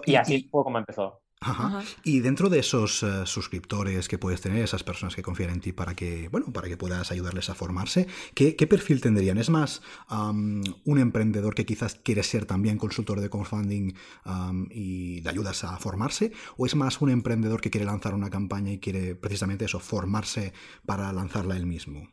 y, 0.05 0.15
así 0.15 0.47
fue 0.49 0.63
como 0.63 0.77
empezó. 0.77 1.19
Y 2.03 2.19
dentro 2.21 2.49
de 2.49 2.59
esos 2.59 3.03
eh, 3.03 3.25
suscriptores 3.25 4.07
que 4.07 4.17
puedes 4.17 4.41
tener, 4.41 4.63
esas 4.63 4.83
personas 4.83 5.15
que 5.15 5.21
confían 5.21 5.51
en 5.51 5.61
ti 5.61 5.71
para 5.71 5.93
que, 5.93 6.29
bueno, 6.29 6.47
para 6.51 6.67
que 6.67 6.77
puedas 6.77 7.11
ayudarles 7.11 7.49
a 7.49 7.55
formarse, 7.55 8.07
¿qué, 8.33 8.53
perfil 8.67 9.01
tendrían? 9.01 9.37
¿Es 9.37 9.49
más 9.49 9.81
un 10.09 10.99
emprendedor 10.99 11.53
que 11.53 11.65
quizás 11.65 11.95
quiere 11.95 12.23
ser 12.23 12.45
también 12.45 12.77
consultor 12.77 13.21
de 13.21 13.29
crowdfunding 13.29 13.93
y 14.71 15.21
le 15.21 15.29
ayudas 15.29 15.63
a 15.63 15.77
formarse? 15.77 16.31
¿O 16.57 16.65
es 16.65 16.75
más 16.75 17.01
un 17.01 17.09
emprendedor 17.09 17.61
que 17.61 17.69
quiere 17.69 17.85
lanzar 17.85 18.13
una 18.13 18.29
campaña 18.29 18.71
y 18.71 18.79
quiere 18.79 19.15
precisamente 19.15 19.65
eso, 19.65 19.79
formarse 19.79 20.53
para 20.85 21.11
lanzarla 21.13 21.55
él 21.55 21.65
mismo? 21.65 22.07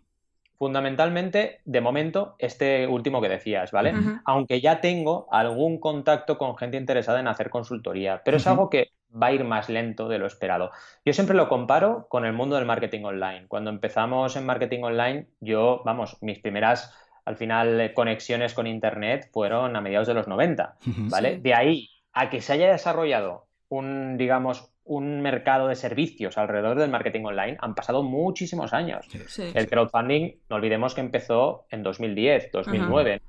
Fundamentalmente, 0.57 1.61
de 1.65 1.81
momento, 1.81 2.37
este 2.39 2.87
último 2.87 3.21
que 3.21 3.29
decías, 3.29 3.73
¿vale? 3.73 3.93
Aunque 4.25 4.61
ya 4.61 4.81
tengo 4.81 5.27
algún 5.33 5.81
contacto 5.81 6.39
con 6.39 6.57
gente 6.57 6.77
interesada 6.77 7.21
en 7.21 7.27
hacer 7.27 7.51
consultoría, 7.51 8.23
pero 8.25 8.37
es 8.37 8.47
algo 8.47 8.71
que 8.71 8.93
va 9.21 9.29
a 9.29 9.33
ir 9.33 9.45
más 9.45 9.69
lento 9.69 10.09
de 10.09 10.19
lo 10.19 10.27
esperado. 10.27 10.71
Yo 11.05 11.13
siempre 11.13 11.37
lo 11.37 11.49
comparo 11.49 12.07
con 12.09 12.25
el 12.25 12.33
mundo 12.33 12.57
del 12.57 12.67
marketing 12.67 13.05
online. 13.05 13.47
Cuando 13.49 13.71
empezamos 13.71 14.37
en 14.37 14.47
marketing 14.47 14.83
online, 14.83 15.27
yo, 15.41 15.83
vamos, 15.85 16.17
mis 16.21 16.39
primeras, 16.39 16.93
al 17.25 17.37
final, 17.37 17.93
conexiones 17.95 18.55
con 18.55 18.67
Internet 18.67 19.31
fueron 19.33 19.77
a 19.77 19.81
mediados 19.81 20.09
de 20.09 20.15
los 20.15 20.29
90, 20.29 20.77
¿vale? 21.11 21.39
De 21.39 21.55
ahí 21.55 21.91
a 22.13 22.31
que 22.31 22.41
se 22.41 22.53
haya 22.53 22.71
desarrollado 22.71 23.47
un, 23.69 24.17
digamos, 24.17 24.71
un 24.85 25.23
mercado 25.23 25.69
de 25.69 25.77
servicios 25.77 26.37
alrededor 26.37 26.79
del 26.79 26.91
marketing 26.91 27.25
online 27.25 27.57
han 27.61 27.75
pasado 27.75 28.03
muchísimos 28.03 28.73
años. 28.73 29.07
El 29.55 29.69
crowdfunding, 29.69 30.33
no 30.49 30.57
olvidemos 30.57 30.95
que 30.95 31.01
empezó 31.01 31.67
en 31.71 31.83
2010, 31.83 32.53
2009. 32.53 33.23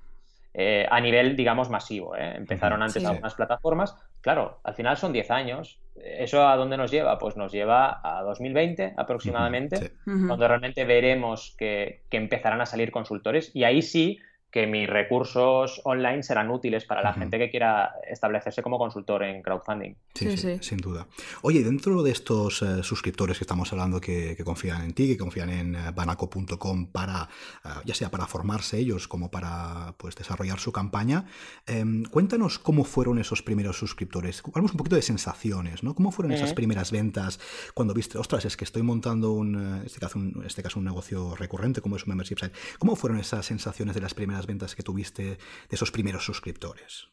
Eh, 0.57 0.87
a 0.89 1.01
nivel, 1.01 1.35
digamos, 1.35 1.69
masivo. 1.69 2.15
¿eh? 2.15 2.33
Empezaron 2.37 2.81
antes 2.81 3.03
algunas 3.03 3.35
plataformas. 3.35 3.97
Claro, 4.21 4.61
al 4.63 4.73
final 4.73 4.95
son 4.95 5.11
10 5.11 5.29
años. 5.31 5.81
¿Eso 5.95 6.47
a 6.47 6.55
dónde 6.55 6.77
nos 6.77 6.91
lleva? 6.91 7.17
Pues 7.17 7.35
nos 7.35 7.51
lleva 7.51 7.99
a 8.01 8.23
2020 8.23 8.93
aproximadamente, 8.95 9.91
cuando 10.05 10.47
realmente 10.47 10.85
veremos 10.85 11.55
que, 11.57 12.03
que 12.09 12.17
empezarán 12.17 12.61
a 12.61 12.65
salir 12.65 12.91
consultores 12.91 13.51
y 13.53 13.65
ahí 13.65 13.81
sí 13.81 14.19
que 14.55 14.67
mis 14.67 14.89
recursos 14.89 15.81
online 15.83 16.23
serán 16.23 16.49
útiles 16.49 16.85
para 16.85 17.03
la 17.03 17.11
gente 17.11 17.37
que 17.37 17.49
quiera 17.49 17.95
establecerse 18.09 18.63
como 18.63 18.77
consultor 18.77 19.21
en 19.23 19.41
crowdfunding. 19.41 19.95
Sí, 20.13 20.37
sí, 20.37 20.59
sin 20.61 20.77
duda. 20.77 21.07
Oye, 21.41 21.61
dentro 21.61 22.01
de 22.03 22.11
estos 22.11 22.61
eh, 22.61 22.81
suscriptores 22.81 23.37
que 23.37 23.43
estamos 23.43 23.73
hablando 23.73 23.99
que, 23.99 24.41
confían 24.45 24.85
en 24.85 24.93
ti, 24.93 25.09
que 25.09 25.17
confían 25.17 25.49
en 25.49 25.75
uh, 25.75 25.91
banaco.com 25.93 26.85
para, 26.85 27.27
eh, 27.65 27.69
ya 27.83 27.93
sea 27.93 28.09
para 28.09 28.27
formarse 28.27 28.77
ellos 28.77 29.09
como 29.09 29.29
para 29.29 29.93
pues, 29.97 30.15
desarrollar 30.15 30.57
su 30.57 30.71
campaña, 30.71 31.25
em, 31.67 32.05
cuéntanos 32.05 32.57
cómo 32.57 32.85
fueron 32.85 33.19
esos 33.19 33.41
primeros 33.41 33.77
suscriptores. 33.77 34.41
Hablamos 34.47 34.71
un 34.71 34.77
poquito 34.77 34.95
de 34.95 35.01
sensaciones, 35.01 35.83
¿no? 35.83 35.95
¿Cómo 35.95 36.11
fueron 36.11 36.31
esas 36.31 36.53
primeras 36.53 36.91
ventas 36.91 37.41
cuando 37.73 37.93
viste, 37.93 38.17
ostras, 38.17 38.45
es 38.45 38.55
que 38.55 38.63
estoy 38.63 38.83
montando 38.83 39.33
un, 39.33 39.83
este 39.85 39.99
caso, 39.99 40.17
un, 40.17 40.43
este 40.45 40.63
caso 40.63 40.79
un 40.79 40.85
negocio 40.85 41.35
recurrente 41.35 41.81
como 41.81 41.97
es 41.97 42.03
un 42.05 42.11
membership 42.11 42.37
site? 42.39 42.55
¿Cómo 42.79 42.95
fueron 42.95 43.19
esas 43.19 43.45
sensaciones 43.45 43.95
de 43.95 43.99
las 43.99 44.13
primeras 44.13 44.44
ventas 44.45 44.75
que 44.75 44.83
tuviste 44.83 45.23
de 45.23 45.37
esos 45.69 45.91
primeros 45.91 46.25
suscriptores? 46.25 47.09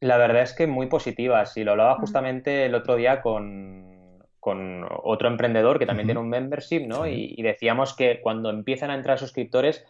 La 0.00 0.16
verdad 0.16 0.42
es 0.42 0.54
que 0.54 0.66
muy 0.66 0.86
positivas. 0.86 1.56
Y 1.56 1.64
lo 1.64 1.72
hablaba 1.72 1.96
justamente 1.96 2.66
el 2.66 2.74
otro 2.74 2.96
día 2.96 3.20
con, 3.20 4.24
con 4.38 4.86
otro 5.02 5.28
emprendedor 5.28 5.78
que 5.78 5.86
también 5.86 6.06
tiene 6.06 6.20
un 6.20 6.30
membership, 6.30 6.86
¿no? 6.86 7.06
Y, 7.06 7.34
y, 7.36 7.42
decíamos 7.42 7.94
que 7.94 8.20
cuando 8.22 8.50
empiezan 8.50 8.90
a 8.90 8.94
entrar 8.94 9.18
suscriptores, 9.18 9.84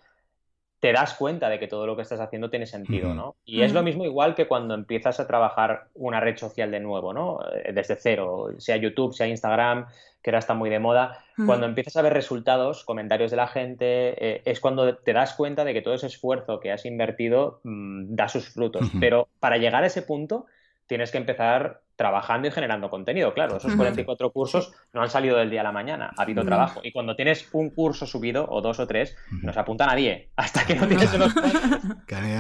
te 0.81 0.93
das 0.93 1.15
cuenta 1.15 1.51
de 1.51 1.59
que 1.59 1.69
todo 1.69 1.87
lo 1.87 1.95
que 1.95 2.03
estás 2.03 2.21
haciendo 2.21 2.49
tiene 2.49 2.65
sentido, 2.65 3.15
¿no? 3.15 3.37
Y 3.45 3.61
es 3.61 3.75
lo 3.75 3.83
mismo 3.83 4.05
igual 4.07 4.35
que 4.35 4.49
cuando 4.49 4.75
empiezas 4.75 5.21
a 5.21 5.27
trabajar 5.27 5.89
una 5.95 6.21
red 6.21 6.39
social 6.39 6.71
de 6.71 6.81
nuevo, 6.81 7.13
¿no? 7.13 7.41
Eh, 7.53 7.73
desde 7.75 7.97
cero, 7.97 8.49
sea 8.57 8.79
YouTube, 8.79 9.15
sea 9.15 9.27
Instagram, 9.27 9.87
que 10.23 10.31
ahora 10.31 10.39
está 10.39 10.55
muy 10.55 10.71
de 10.71 10.79
moda. 10.79 11.23
Cuando 11.47 11.67
empiezas 11.67 11.97
a 11.97 12.03
ver 12.03 12.13
resultados, 12.13 12.85
comentarios 12.85 13.31
de 13.31 13.37
la 13.37 13.47
gente, 13.47 13.87
eh, 14.27 14.43
es 14.45 14.61
cuando 14.61 14.97
te 14.97 15.13
das 15.13 15.35
cuenta 15.35 15.65
de 15.65 15.73
que 15.73 15.81
todo 15.83 15.95
ese 15.95 16.07
esfuerzo 16.07 16.61
que 16.61 16.73
has 16.73 16.85
invertido 16.85 17.61
mm, 17.65 18.15
da 18.15 18.29
sus 18.29 18.49
frutos. 18.49 18.91
Pero 19.01 19.29
para 19.39 19.57
llegar 19.57 19.83
a 19.85 19.87
ese 19.87 20.03
punto, 20.03 20.47
tienes 20.87 21.11
que 21.11 21.19
empezar 21.19 21.83
trabajando 22.01 22.49
y 22.49 22.51
generando 22.51 22.89
contenido. 22.89 23.35
Claro, 23.35 23.59
esos 23.59 23.77
44 23.77 24.31
cursos 24.31 24.73
no 24.95 25.03
han 25.03 25.11
salido 25.11 25.37
del 25.37 25.51
día 25.51 25.61
a 25.61 25.65
la 25.65 25.71
mañana, 25.71 26.11
ha 26.17 26.23
habido 26.23 26.43
trabajo. 26.47 26.81
Y 26.83 26.93
cuando 26.93 27.15
tienes 27.15 27.47
un 27.53 27.69
curso 27.69 28.07
subido, 28.07 28.47
o 28.49 28.63
dos 28.63 28.81
o 28.81 28.87
tres, 28.87 29.19
no 29.43 29.53
se 29.53 29.61
apunta 29.61 29.85
nadie, 29.85 30.31
hasta 30.35 30.65
que 30.65 30.77
no 30.77 30.89
tienes 30.89 31.13
unos 31.13 31.35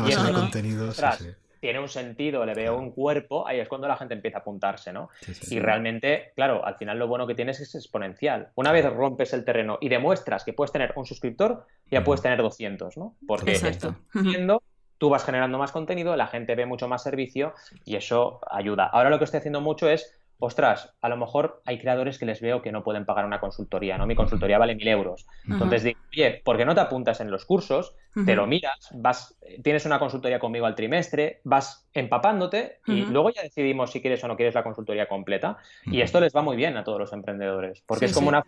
y 0.09 0.33
contenido, 0.33 0.90
tiene 1.61 1.79
un 1.79 1.90
sentido, 1.90 2.47
le 2.47 2.55
veo 2.55 2.79
un 2.79 2.90
cuerpo, 2.90 3.47
ahí 3.47 3.61
es 3.61 3.69
cuando 3.69 3.87
la 3.87 3.99
gente 3.99 4.14
empieza 4.14 4.38
a 4.38 4.40
apuntarse, 4.40 4.95
¿no? 4.95 5.11
y 5.50 5.59
realmente, 5.59 6.33
claro, 6.35 6.64
al 6.64 6.76
final 6.76 6.99
lo 6.99 7.07
bueno 7.07 7.26
que 7.26 7.35
tienes 7.35 7.61
es 7.61 7.75
exponencial. 7.75 8.49
Una 8.55 8.73
vez 8.73 8.90
rompes 8.90 9.35
el 9.35 9.45
terreno 9.45 9.76
y 9.79 9.90
demuestras 9.90 10.43
que 10.43 10.55
puedes 10.55 10.73
tener 10.73 10.95
un 10.97 11.05
suscriptor, 11.05 11.67
ya 11.90 12.02
puedes 12.02 12.23
tener 12.23 12.40
200, 12.40 12.97
¿no? 12.97 13.14
Porque 13.26 13.52
estás 13.52 13.93
viendo 14.14 14.62
tú 15.00 15.09
vas 15.09 15.25
generando 15.25 15.57
más 15.57 15.73
contenido, 15.73 16.14
la 16.14 16.26
gente 16.26 16.54
ve 16.54 16.66
mucho 16.66 16.87
más 16.87 17.02
servicio 17.02 17.54
y 17.87 17.97
eso 17.97 18.38
ayuda. 18.50 18.85
Ahora 18.85 19.09
lo 19.09 19.19
que 19.19 19.25
estoy 19.25 19.38
haciendo 19.38 19.62
mucho 19.62 19.88
es, 19.88 20.14
ostras, 20.38 20.95
a 21.00 21.09
lo 21.09 21.16
mejor 21.16 21.62
hay 21.64 21.78
creadores 21.78 22.19
que 22.19 22.26
les 22.26 22.42
veo 22.42 22.61
que 22.61 22.71
no 22.71 22.85
pueden 22.85 23.07
pagar 23.07 23.25
una 23.25 23.40
consultoría, 23.40 23.97
¿no? 23.97 24.07
Mi 24.07 24.14
consultoría 24.14 24.59
vale 24.59 24.75
mil 24.75 24.87
euros. 24.88 25.26
Entonces 25.49 25.85
digo, 25.85 25.99
oye, 26.12 26.42
¿por 26.45 26.59
qué 26.59 26.66
no 26.66 26.75
te 26.75 26.83
apuntas 26.83 27.21
en 27.23 27.30
los 27.30 27.47
cursos? 27.47 27.97
Te 28.26 28.35
lo 28.35 28.47
miras, 28.47 28.90
vas, 28.92 29.38
tienes 29.62 29.87
una 29.87 29.99
consultoría 29.99 30.38
conmigo 30.38 30.66
al 30.66 30.75
trimestre, 30.75 31.40
vas 31.45 31.88
empapándote 31.95 32.80
y 32.87 33.07
luego 33.07 33.30
ya 33.30 33.40
decidimos 33.40 33.92
si 33.92 34.02
quieres 34.02 34.23
o 34.23 34.28
no 34.28 34.37
quieres 34.37 34.54
la 34.54 34.64
consultoría 34.64 35.09
completa. 35.09 35.57
Y 35.87 36.02
esto 36.02 36.21
les 36.21 36.37
va 36.37 36.42
muy 36.42 36.57
bien 36.57 36.76
a 36.76 36.85
todos 36.85 36.99
los 36.99 37.12
emprendedores, 37.14 37.83
porque 37.87 38.04
es 38.04 38.12
como 38.12 38.28
una 38.28 38.45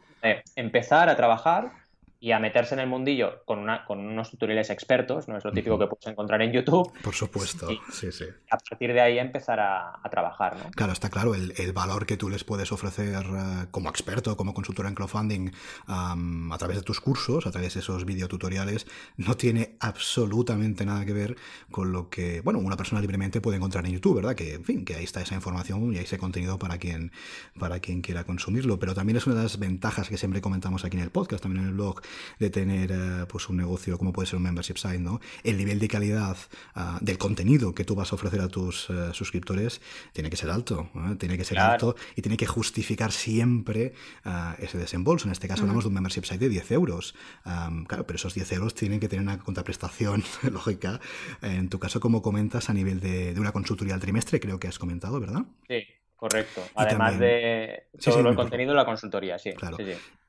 empezar 0.55 1.09
a 1.09 1.17
trabajar 1.17 1.82
y 2.23 2.31
a 2.31 2.39
meterse 2.39 2.75
en 2.75 2.81
el 2.81 2.87
mundillo 2.87 3.43
con, 3.45 3.59
una, 3.59 3.85
con 3.85 3.99
unos 3.99 4.31
tutoriales 4.31 4.71
expertos, 4.71 5.27
no 5.27 5.37
es 5.37 5.45
lo 5.45 5.51
típico 5.51 5.77
que 5.77 5.89
puedes 5.89 6.07
encontrar 6.07 6.41
en 6.41 6.53
YouTube. 6.53 6.93
Por 7.03 7.15
supuesto, 7.17 7.67
sí, 7.91 8.13
sí. 8.13 8.27
A 8.49 8.59
partir 8.59 8.93
de 8.93 9.01
ahí 9.01 9.19
empezar 9.19 9.59
a, 9.59 9.99
trabajar, 10.09 10.57
¿no? 10.57 10.71
Claro, 10.71 10.93
está 10.93 11.11
claro, 11.11 11.35
el, 11.35 11.73
valor 11.73 12.07
que 12.07 12.17
tú 12.17 12.31
les 12.31 12.45
puedes 12.45 12.71
ofrecer 12.71 13.25
eh, 13.25 13.67
como 13.73 13.89
experto, 13.89 14.37
como 14.37 14.55
consultor 14.55 14.87
en 14.87 14.95
crowdfunding, 14.95 15.51
a 15.89 16.57
través 16.59 16.77
de 16.77 16.85
tus 16.85 17.01
cursos, 17.01 17.45
a 17.49 17.51
través 17.51 17.75
de 17.75 17.81
esos 17.81 18.05
videotutoriales, 18.05 18.87
no 19.17 19.37
tiene 19.37 19.75
absolutamente 19.81 20.87
nada 20.87 21.05
que 21.05 21.13
ver 21.13 21.37
con 21.73 21.91
lo 21.91 22.09
que, 22.09 22.41
bueno, 22.43 22.61
una 22.61 22.77
persona 22.77 23.01
libremente 23.01 23.41
puede 23.41 23.57
encontrar 23.57 23.85
en 23.87 23.95
YouTube, 23.95 24.15
¿verdad? 24.15 24.37
Que, 24.37 24.55
en 24.55 24.65
fin, 24.65 24.85
que 24.85 24.95
ahí 24.95 25.03
está 25.03 25.21
esa 25.23 25.35
información 25.35 25.93
y 25.93 25.99
ese 25.99 26.19
contenido 26.19 26.57
para 26.61 26.79
quien, 26.79 27.11
para 27.59 27.81
quien 27.81 28.01
quiera 28.01 28.23
consumirlo. 28.23 28.79
Pero 28.79 28.95
también 28.95 29.17
es 29.17 29.27
una 29.27 29.35
de 29.35 29.43
las 29.43 29.59
ventajas 29.59 30.09
que 30.09 30.19
siempre 30.19 30.41
comentamos 30.41 30.85
aquí 30.85 30.97
en 30.97 31.03
el 31.03 31.11
podcast, 31.11 31.43
también 31.43 31.65
en 31.65 31.71
el 31.71 31.75
blog, 31.75 32.01
de 32.39 32.51
tener 32.51 32.91
eh, 32.93 33.27
pues 33.29 33.49
un 33.49 33.57
negocio 33.57 33.99
como 33.99 34.13
puede 34.13 34.27
ser 34.27 34.37
un 34.37 34.43
membership 34.43 34.77
site, 34.77 34.99
¿no? 34.99 35.21
El 35.45 35.57
nivel 35.57 35.79
de 35.79 35.89
calidad 35.89 36.37
ah, 36.75 36.99
del 37.01 37.19
contenido 37.19 37.75
que 37.75 37.85
tú 37.85 37.95
vas 37.95 38.13
a 38.13 38.17
ofrecer 38.17 38.41
a 38.41 38.49
tus 38.49 38.89
eh, 38.91 39.11
suscriptores 39.13 39.81
tiene 40.13 40.31
que 40.31 40.37
ser 40.37 40.51
alto, 40.51 40.91
tiene 41.19 41.37
que 41.37 41.45
ser 41.45 41.59
alto 41.59 41.97
y 42.17 42.23
tiene 42.23 42.37
que 42.37 42.47
justificar 42.47 43.13
siempre 43.13 43.95
ah, 44.25 44.57
ese 44.59 44.79
desembolso. 44.79 45.27
En 45.27 45.33
este 45.33 45.49
caso 45.49 45.63
hablamos 45.63 45.85
de 45.85 45.89
un 45.89 45.95
membership 45.95 46.25
site 46.25 46.39
de 46.39 46.49
10 46.49 46.73
euros. 46.73 47.15
claro, 47.45 48.07
pero 48.07 48.17
esos 48.17 48.35
10 48.35 48.53
euros 48.53 48.75
tienen 48.75 49.01
que 49.01 49.09
tener 49.09 49.23
una 49.23 49.39
contraprestación 49.39 50.25
lógica. 50.51 51.01
En 51.41 51.69
tu 51.69 51.79
caso, 51.79 52.01
como 52.01 52.23
comentas, 52.23 52.71
a 52.71 52.75
nivel 52.75 53.01
de, 53.01 53.35
de 53.35 53.41
una 53.41 53.53
consultoría 53.53 53.95
al 53.95 54.01
trimestre, 54.01 54.41
creo 54.41 54.59
que 54.59 54.69
has 54.69 54.79
comentado, 54.79 55.21
¿verdad? 55.21 55.45
Sí. 55.69 55.85
Correcto. 56.23 56.63
Además 56.77 57.19
de 57.19 57.89
todo 58.01 58.29
el 58.29 58.37
contenido 58.37 58.71
de 58.71 58.77
la 58.77 58.85
consultoría, 58.85 59.41
sí. 59.41 59.55
Claro. 59.55 59.77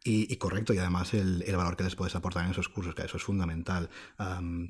Y, 0.04 0.36
correcto, 0.38 0.74
y 0.74 0.80
además 0.80 1.14
el, 1.14 1.44
valor 1.56 1.78
que 1.78 1.84
les 1.84 1.96
puedes 1.96 2.16
aportar 2.16 2.46
en 2.46 2.50
esos 2.50 2.68
cursos, 2.68 2.96
que 2.96 3.04
eso 3.04 3.18
es 3.18 3.22
fundamental. 3.22 3.92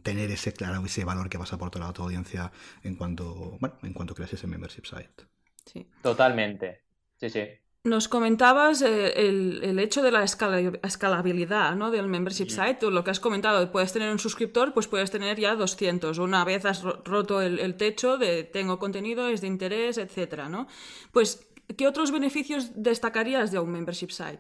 tener 0.04 0.32
ese 0.32 0.52
claro, 0.52 0.84
ese 0.86 1.06
valor 1.06 1.30
que 1.30 1.38
vas 1.38 1.54
a 1.54 1.56
aportar 1.56 1.82
a 1.84 1.94
tu 1.94 2.04
audiencia 2.04 2.52
en 2.84 2.98
cuanto, 2.98 3.58
bueno, 3.62 3.78
en 3.84 3.94
cuanto 3.94 4.14
creas 4.14 4.34
ese 4.34 4.48
membership 4.48 4.84
site. 4.84 5.24
Sí. 5.66 5.88
Totalmente. 6.02 6.82
Sí, 7.16 7.30
sí. 7.30 7.48
Nos 7.86 8.08
comentabas 8.08 8.82
eh, 8.82 9.12
el, 9.28 9.78
hecho 9.78 10.02
de 10.02 10.12
la 10.12 10.24
escalabilidad 10.24 11.76
¿no? 11.76 11.92
del 11.92 12.08
membership 12.08 12.48
site. 12.48 12.76
Tú 12.76 12.90
lo 12.92 13.04
que 13.04 13.12
has 13.12 13.20
comentado, 13.20 13.70
puedes 13.74 13.92
tener 13.92 14.10
un 14.10 14.20
suscriptor, 14.20 14.74
pues 14.74 14.88
puedes 14.88 15.12
tener 15.12 15.38
ya 15.38 15.56
200. 15.56 16.18
Una 16.20 16.46
vez 16.46 16.64
has 16.64 16.82
roto 16.82 17.42
el, 17.42 17.76
techo 17.76 18.18
de 18.18 18.46
tengo 18.46 18.80
contenido, 18.80 19.28
es 19.28 19.42
de 19.42 19.48
interés, 19.48 19.98
etcétera, 19.98 20.48
¿no? 20.48 20.68
Pues, 21.12 21.46
¿qué 21.78 21.86
otros 21.86 22.12
beneficios 22.12 22.72
destacarías 22.74 23.52
de 23.52 23.60
un 23.60 23.74
membership 23.74 24.12
site? 24.12 24.40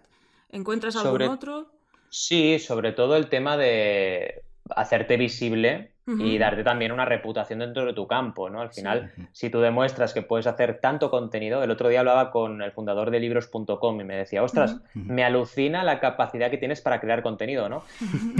¿Encuentras 0.50 0.96
algún 0.96 1.24
otro? 1.24 1.70
Sí, 2.08 2.60
sobre 2.60 2.94
todo 2.94 3.18
el 3.18 3.28
tema 3.28 3.58
de 3.58 4.46
hacerte 4.70 5.18
visible 5.18 5.93
y 6.06 6.38
darte 6.38 6.64
también 6.64 6.92
una 6.92 7.06
reputación 7.06 7.60
dentro 7.60 7.86
de 7.86 7.94
tu 7.94 8.08
campo, 8.08 8.50
¿no? 8.50 8.62
Al 8.62 8.72
final, 8.72 9.12
si 9.32 9.50
tú 9.50 9.62
demuestras 9.62 10.14
que 10.14 10.22
puedes 10.22 10.48
hacer 10.48 10.80
tanto 10.80 11.10
contenido, 11.10 11.64
el 11.64 11.72
otro 11.72 11.90
día 11.90 12.00
hablaba 12.00 12.32
con 12.32 12.62
el 12.62 12.72
fundador 12.72 13.12
de 13.12 13.20
libros.com 13.20 14.02
y 14.02 14.04
me 14.04 14.18
decía, 14.18 14.44
ostras, 14.44 14.82
me 14.94 15.24
alucina 15.24 15.84
la 15.84 16.00
capacidad 16.00 16.50
que 16.52 16.58
tienes 16.58 16.82
para 16.82 17.00
crear 17.00 17.24
contenido, 17.24 17.70
¿no? 17.70 17.84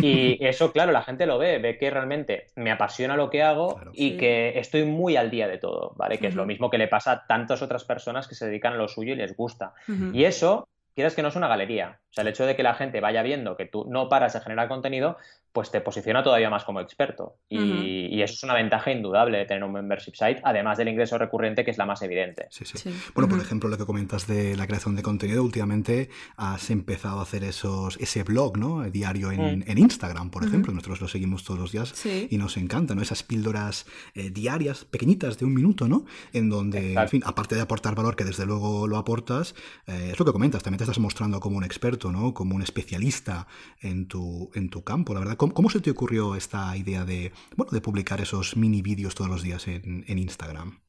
Y 0.02 0.44
eso, 0.46 0.72
claro, 0.72 0.92
la 0.92 1.04
gente 1.04 1.26
lo 1.26 1.38
ve, 1.38 1.60
ve 1.60 1.78
que 1.78 1.90
realmente 1.90 2.48
me 2.56 2.72
apasiona 2.72 3.16
lo 3.16 3.30
que 3.30 3.44
hago 3.44 3.80
y 3.94 4.18
que 4.18 4.60
estoy 4.60 4.84
muy 4.86 5.16
al 5.16 5.32
día 5.32 5.48
de 5.48 5.58
todo, 5.58 5.94
¿vale? 5.96 6.18
Que 6.18 6.28
es 6.28 6.36
lo 6.36 6.46
mismo 6.46 6.70
que 6.70 6.78
le 6.78 6.88
pasa 6.88 7.12
a 7.12 7.28
tantas 7.28 7.62
otras 7.62 7.84
personas 7.86 8.28
que 8.28 8.36
se 8.36 8.46
dedican 8.46 8.74
a 8.74 8.78
lo 8.78 8.88
suyo 8.88 9.14
y 9.14 9.18
les 9.18 9.36
gusta. 9.36 9.74
Y 10.12 10.26
eso 10.26 10.68
quieres 10.96 11.16
que 11.16 11.22
no 11.22 11.30
es 11.30 11.36
una 11.36 11.48
galería. 11.48 12.00
O 12.14 12.16
sea, 12.16 12.22
el 12.22 12.28
hecho 12.28 12.46
de 12.46 12.56
que 12.56 12.62
la 12.62 12.76
gente 12.76 13.02
vaya 13.02 13.24
viendo 13.24 13.58
que 13.58 13.66
tú 13.66 13.86
no 13.90 14.08
paras 14.08 14.34
de 14.34 14.42
generar 14.42 14.68
contenido, 14.68 15.18
pues 15.52 15.72
te 15.72 15.82
posiciona 15.82 16.22
todavía 16.22 16.50
más 16.52 16.64
como 16.64 16.80
experto. 16.80 17.38
Y, 17.50 18.22
eso 18.22 18.34
es 18.34 18.44
una 18.44 18.54
ventaja 18.54 18.92
indudable 18.92 19.40
de 19.40 19.46
tener 19.46 19.64
un 19.64 19.72
membership 19.72 20.14
site, 20.14 20.40
además 20.44 20.78
del 20.78 20.90
ingreso 20.90 21.18
recurrente, 21.18 21.66
que 21.66 21.72
es 21.72 21.78
la 21.78 21.86
más 21.86 22.02
evidente. 22.04 22.48
Sí, 22.50 22.66
sí. 22.66 22.90
Bueno, 23.14 23.28
por 23.28 23.40
ejemplo, 23.40 23.68
lo 23.68 23.78
que 23.78 23.86
comentas 23.86 24.28
de 24.28 24.56
la 24.56 24.66
creación 24.66 24.96
de 24.96 25.02
contenido, 25.02 25.44
últimamente 25.44 26.10
has 26.38 26.70
empezado 26.70 27.20
a 27.20 27.24
hacer 27.24 27.44
esos, 27.44 27.98
ese 27.98 28.24
blog, 28.24 28.58
¿no? 28.58 28.84
Diario 28.90 29.32
en, 29.32 29.60
mm. 29.60 29.78
Instagram, 29.78 30.30
por 30.30 30.44
ejemplo. 30.44 30.72
Nosotros 30.72 31.02
lo 31.02 31.08
seguimos 31.08 31.44
todos 31.44 31.60
los 31.60 31.72
días 31.72 32.06
y 32.06 32.38
nos 32.38 32.58
encanta, 32.58 32.96
¿no? 32.96 33.02
Esas 33.02 33.24
píldoras 33.24 33.86
eh, 34.16 34.30
diarias, 34.30 34.86
pequeñitas, 34.86 35.38
de 35.38 35.46
un 35.46 35.54
minuto, 35.54 35.88
¿no? 35.88 36.06
En 36.32 36.50
donde, 36.50 36.94
en 36.94 37.10
fin, 37.10 37.24
aparte 37.26 37.56
de 37.56 37.62
aportar 37.62 37.96
valor, 37.96 38.16
que 38.16 38.24
desde 38.24 38.46
luego 38.46 38.88
lo 38.88 38.98
aportas, 38.98 39.56
eh, 39.88 40.10
es 40.14 40.20
lo 40.20 40.26
que 40.26 40.32
comentas, 40.32 40.64
también 40.64 40.78
te 40.78 40.84
estás 40.86 41.00
mostrando 41.00 41.40
como 41.40 41.58
un 41.58 41.64
experto, 41.64 42.03
¿no? 42.12 42.34
Como 42.34 42.56
un 42.56 42.62
especialista 42.62 43.48
en 43.82 44.08
tu, 44.08 44.52
en 44.56 44.70
tu 44.70 44.84
campo, 44.84 45.14
la 45.14 45.20
verdad 45.20 45.38
¿Cómo, 45.38 45.70
se 45.70 45.82
te 45.82 45.92
ocurrió 45.92 46.36
esta 46.36 46.76
idea 46.78 47.06
de, 47.06 47.32
bueno, 47.56 47.72
de 47.72 47.82
publicar 47.82 48.22
esos 48.22 48.56
mini 48.58 48.82
vídeos 48.82 49.16
todos 49.16 49.30
los 49.30 49.44
días 49.44 49.68
en, 49.68 50.04
Instagram? 50.08 50.80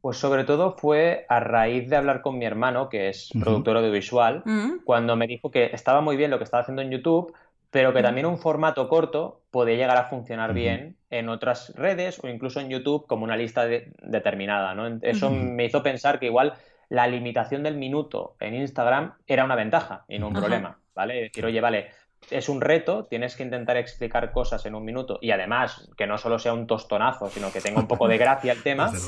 Pues 0.00 0.16
sobre 0.16 0.44
todo 0.44 0.76
fue 0.76 1.26
a 1.28 1.38
raíz 1.40 1.88
de 1.88 1.96
hablar 1.96 2.22
con 2.22 2.38
mi 2.38 2.44
hermano, 2.44 2.88
que 2.88 3.08
es 3.08 3.30
productor 3.38 3.76
audiovisual, 3.76 4.42
mm. 4.44 4.84
cuando 4.84 5.14
me 5.16 5.26
dijo 5.26 5.50
que 5.50 5.66
estaba 5.72 6.00
muy 6.00 6.16
bien 6.16 6.30
lo 6.30 6.38
que 6.38 6.44
estaba 6.44 6.62
haciendo 6.62 6.82
en 6.82 6.90
YouTube, 6.90 7.32
pero 7.70 7.94
que 7.94 8.02
también 8.02 8.26
un 8.26 8.36
formato 8.36 8.88
corto 8.88 9.40
podía 9.50 9.76
llegar 9.76 9.96
a 9.96 10.04
funcionar 10.04 10.52
bien 10.52 10.96
en 11.08 11.30
otras 11.30 11.72
redes 11.74 12.20
o 12.22 12.28
incluso 12.28 12.60
en 12.60 12.68
YouTube 12.68 13.06
como 13.06 13.24
una 13.24 13.36
lista 13.36 13.64
determinada. 13.66 14.74
¿no? 14.74 14.98
Eso 15.00 15.30
me 15.30 15.64
hizo 15.64 15.82
pensar 15.82 16.20
que 16.20 16.26
igual 16.26 16.52
la 16.92 17.06
limitación 17.06 17.62
del 17.62 17.78
minuto 17.78 18.36
en 18.38 18.54
Instagram 18.54 19.14
era 19.26 19.46
una 19.46 19.56
ventaja 19.56 20.04
y 20.08 20.18
no 20.18 20.28
un 20.28 20.34
problema. 20.34 20.78
¿Vale? 20.94 21.22
Decir, 21.22 21.46
oye, 21.46 21.58
vale, 21.58 21.88
es 22.30 22.50
un 22.50 22.60
reto, 22.60 23.06
tienes 23.06 23.34
que 23.34 23.42
intentar 23.42 23.78
explicar 23.78 24.30
cosas 24.30 24.66
en 24.66 24.74
un 24.74 24.84
minuto 24.84 25.18
y 25.22 25.30
además 25.30 25.90
que 25.96 26.06
no 26.06 26.18
solo 26.18 26.38
sea 26.38 26.52
un 26.52 26.66
tostonazo, 26.66 27.30
sino 27.30 27.50
que 27.50 27.62
tenga 27.62 27.80
un 27.80 27.88
poco 27.88 28.08
de 28.08 28.18
gracia 28.18 28.52
el 28.52 28.62
tema. 28.62 28.92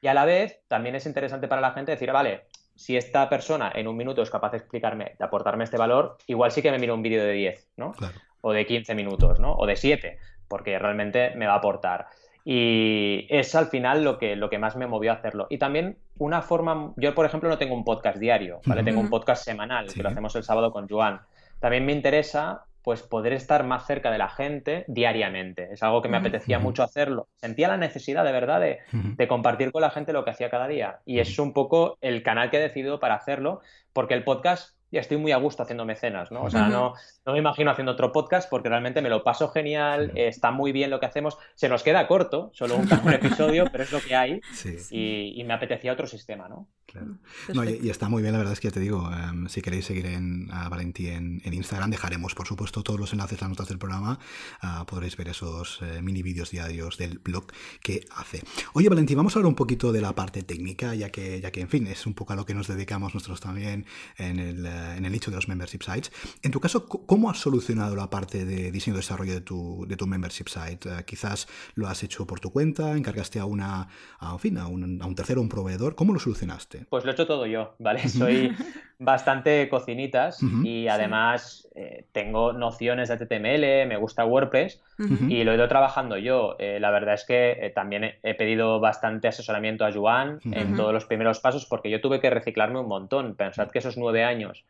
Y 0.00 0.06
a 0.06 0.14
la 0.14 0.24
vez 0.24 0.60
también 0.68 0.94
es 0.94 1.06
interesante 1.06 1.48
para 1.48 1.60
la 1.60 1.72
gente 1.72 1.90
decir, 1.90 2.12
vale, 2.12 2.46
si 2.76 2.96
esta 2.96 3.28
persona 3.28 3.72
en 3.74 3.88
un 3.88 3.96
minuto 3.96 4.22
es 4.22 4.30
capaz 4.30 4.52
de 4.52 4.58
explicarme, 4.58 5.16
de 5.18 5.24
aportarme 5.24 5.64
este 5.64 5.76
valor, 5.76 6.18
igual 6.28 6.52
sí 6.52 6.62
que 6.62 6.70
me 6.70 6.78
miro 6.78 6.94
un 6.94 7.02
vídeo 7.02 7.24
de 7.24 7.32
10, 7.32 7.72
¿no? 7.78 7.96
O 8.40 8.52
de 8.52 8.64
15 8.64 8.94
minutos, 8.94 9.40
¿no? 9.40 9.54
O 9.54 9.66
de 9.66 9.74
7, 9.74 10.18
porque 10.46 10.78
realmente 10.78 11.32
me 11.34 11.48
va 11.48 11.54
a 11.54 11.56
aportar. 11.56 12.06
Y 12.50 13.26
es 13.28 13.54
al 13.54 13.66
final 13.66 14.02
lo 14.02 14.16
que, 14.16 14.34
lo 14.34 14.48
que 14.48 14.58
más 14.58 14.74
me 14.74 14.86
movió 14.86 15.10
a 15.10 15.16
hacerlo. 15.16 15.48
Y 15.50 15.58
también 15.58 15.98
una 16.16 16.40
forma, 16.40 16.94
yo 16.96 17.14
por 17.14 17.26
ejemplo 17.26 17.50
no 17.50 17.58
tengo 17.58 17.74
un 17.74 17.84
podcast 17.84 18.16
diario, 18.16 18.62
¿vale? 18.64 18.82
Tengo 18.82 19.00
un 19.00 19.10
podcast 19.10 19.44
semanal, 19.44 19.92
que 19.92 20.02
lo 20.02 20.08
hacemos 20.08 20.34
el 20.34 20.44
sábado 20.44 20.72
con 20.72 20.88
Joan. 20.88 21.20
También 21.60 21.84
me 21.84 21.92
interesa 21.92 22.64
pues 22.82 23.02
poder 23.02 23.34
estar 23.34 23.64
más 23.64 23.86
cerca 23.86 24.10
de 24.10 24.16
la 24.16 24.30
gente 24.30 24.86
diariamente. 24.88 25.68
Es 25.74 25.82
algo 25.82 26.00
que 26.00 26.08
me 26.08 26.16
apetecía 26.16 26.58
mucho 26.58 26.82
hacerlo. 26.82 27.28
Sentía 27.36 27.68
la 27.68 27.76
necesidad 27.76 28.24
de 28.24 28.32
verdad 28.32 28.62
de, 28.62 29.28
compartir 29.28 29.70
con 29.70 29.82
la 29.82 29.90
gente 29.90 30.14
lo 30.14 30.24
que 30.24 30.30
hacía 30.30 30.48
cada 30.48 30.68
día. 30.68 31.00
Y 31.04 31.18
es 31.18 31.38
un 31.38 31.52
poco 31.52 31.98
el 32.00 32.22
canal 32.22 32.50
que 32.50 32.56
he 32.56 32.60
decidido 32.60 32.98
para 32.98 33.16
hacerlo, 33.16 33.60
porque 33.92 34.14
el 34.14 34.24
podcast 34.24 34.78
y 34.90 34.96
estoy 34.96 35.18
muy 35.18 35.32
a 35.32 35.36
gusto 35.36 35.62
haciendo 35.62 35.84
mecenas, 35.84 36.32
¿no? 36.32 36.44
O 36.44 36.50
sea, 36.50 36.68
no, 36.68 36.94
no 37.28 37.34
me 37.34 37.40
imagino 37.40 37.70
haciendo 37.70 37.92
otro 37.92 38.10
podcast 38.10 38.48
porque 38.48 38.70
realmente 38.70 39.02
me 39.02 39.10
lo 39.10 39.22
paso 39.22 39.50
genial, 39.50 40.12
está 40.14 40.50
muy 40.50 40.72
bien 40.72 40.88
lo 40.88 40.98
que 40.98 41.04
hacemos, 41.04 41.36
se 41.54 41.68
nos 41.68 41.82
queda 41.82 42.08
corto, 42.08 42.50
solo 42.54 42.76
un, 42.76 42.88
episodio, 43.12 43.66
pero 43.70 43.84
es 43.84 43.92
lo 43.92 44.00
que 44.00 44.16
hay 44.16 44.40
y, 44.90 45.44
me 45.44 45.52
apetecía 45.52 45.92
otro 45.92 46.06
sistema, 46.06 46.48
¿no? 46.48 46.68
Claro. 46.86 47.18
No, 47.52 47.64
y, 47.64 47.90
está 47.90 48.08
muy 48.08 48.22
bien, 48.22 48.32
la 48.32 48.38
verdad 48.38 48.54
es 48.54 48.60
que 48.60 48.68
ya 48.68 48.72
te 48.72 48.80
digo, 48.80 49.10
em, 49.12 49.46
si 49.48 49.60
queréis 49.60 49.84
seguir 49.84 50.06
en, 50.06 50.48
a 50.50 50.70
Valentí 50.70 51.08
en, 51.08 51.42
Instagram, 51.44 51.90
dejaremos 51.90 52.34
por 52.34 52.46
supuesto 52.46 52.82
todos 52.82 52.98
los 52.98 53.12
enlaces, 53.12 53.40
las 53.40 53.50
notas 53.50 53.68
del 53.68 53.78
programa, 53.78 54.18
uh, 54.62 54.86
podréis 54.86 55.16
ver 55.16 55.28
esos 55.28 55.80
eh, 55.82 56.00
mini 56.00 56.22
vídeos 56.22 56.50
diarios 56.50 56.96
del 56.96 57.18
blog 57.18 57.52
que 57.82 58.06
hace. 58.16 58.42
Oye 58.72 58.88
Valentí, 58.88 59.14
vamos 59.14 59.36
a 59.36 59.38
hablar 59.38 59.48
un 59.48 59.54
poquito 59.54 59.92
de 59.92 60.00
la 60.00 60.14
parte 60.14 60.42
técnica, 60.42 60.94
ya 60.94 61.10
que, 61.10 61.40
ya 61.42 61.50
que 61.50 61.60
en 61.60 61.68
fin, 61.68 61.86
es 61.88 62.06
un 62.06 62.14
poco 62.14 62.32
a 62.32 62.36
lo 62.36 62.46
que 62.46 62.54
nos 62.54 62.68
dedicamos 62.68 63.14
nosotros 63.14 63.40
también 63.40 63.84
en 64.16 64.38
el 64.38 64.64
en 64.66 65.04
el 65.04 65.12
nicho 65.12 65.30
de 65.30 65.36
los 65.36 65.48
membership 65.48 65.82
sites. 65.82 66.10
En 66.42 66.52
tu 66.52 66.60
caso, 66.60 66.86
¿cómo 66.86 67.17
has 67.26 67.38
solucionado 67.38 67.96
la 67.96 68.10
parte 68.10 68.44
de 68.44 68.70
diseño 68.70 68.96
y 68.96 68.98
desarrollo 68.98 69.34
de 69.34 69.40
tu, 69.40 69.84
de 69.88 69.96
tu 69.96 70.06
membership 70.06 70.48
site? 70.48 70.88
Eh, 70.88 71.04
quizás 71.04 71.48
lo 71.74 71.88
has 71.88 72.02
hecho 72.02 72.26
por 72.26 72.40
tu 72.40 72.50
cuenta, 72.50 72.96
encargaste 72.96 73.38
a 73.38 73.44
una, 73.44 73.88
a, 74.18 74.38
fin, 74.38 74.58
a, 74.58 74.66
un, 74.66 75.00
a 75.02 75.06
un 75.06 75.14
tercero, 75.14 75.40
un 75.40 75.48
proveedor. 75.48 75.94
¿Cómo 75.94 76.12
lo 76.12 76.20
solucionaste? 76.20 76.86
Pues 76.88 77.04
lo 77.04 77.10
he 77.10 77.14
hecho 77.14 77.26
todo 77.26 77.46
yo, 77.46 77.74
¿vale? 77.78 78.08
Soy 78.08 78.52
bastante 78.98 79.68
cocinitas 79.68 80.40
y 80.64 80.88
además 80.88 81.68
eh, 81.76 82.06
tengo 82.10 82.52
nociones 82.52 83.08
de 83.08 83.16
HTML, 83.16 83.88
me 83.88 83.96
gusta 83.96 84.24
WordPress 84.24 84.82
y 85.28 85.44
lo 85.44 85.52
he 85.52 85.54
ido 85.54 85.68
trabajando 85.68 86.18
yo. 86.18 86.56
Eh, 86.58 86.78
la 86.80 86.90
verdad 86.90 87.14
es 87.14 87.24
que 87.24 87.72
también 87.74 88.16
he, 88.22 88.34
pedido 88.34 88.80
bastante 88.80 89.28
asesoramiento 89.28 89.84
a 89.84 89.92
Joan 89.92 90.40
en 90.44 90.76
todos 90.76 90.92
los 90.92 91.04
primeros 91.04 91.38
pasos 91.38 91.66
porque 91.66 91.90
yo 91.90 92.00
tuve 92.00 92.20
que 92.20 92.30
reciclarme 92.30 92.80
un 92.80 92.88
montón. 92.88 93.36
Pensad 93.36 93.70
que 93.70 93.78
esos 93.78 93.96
nueve 93.96 94.24
años 94.24 94.64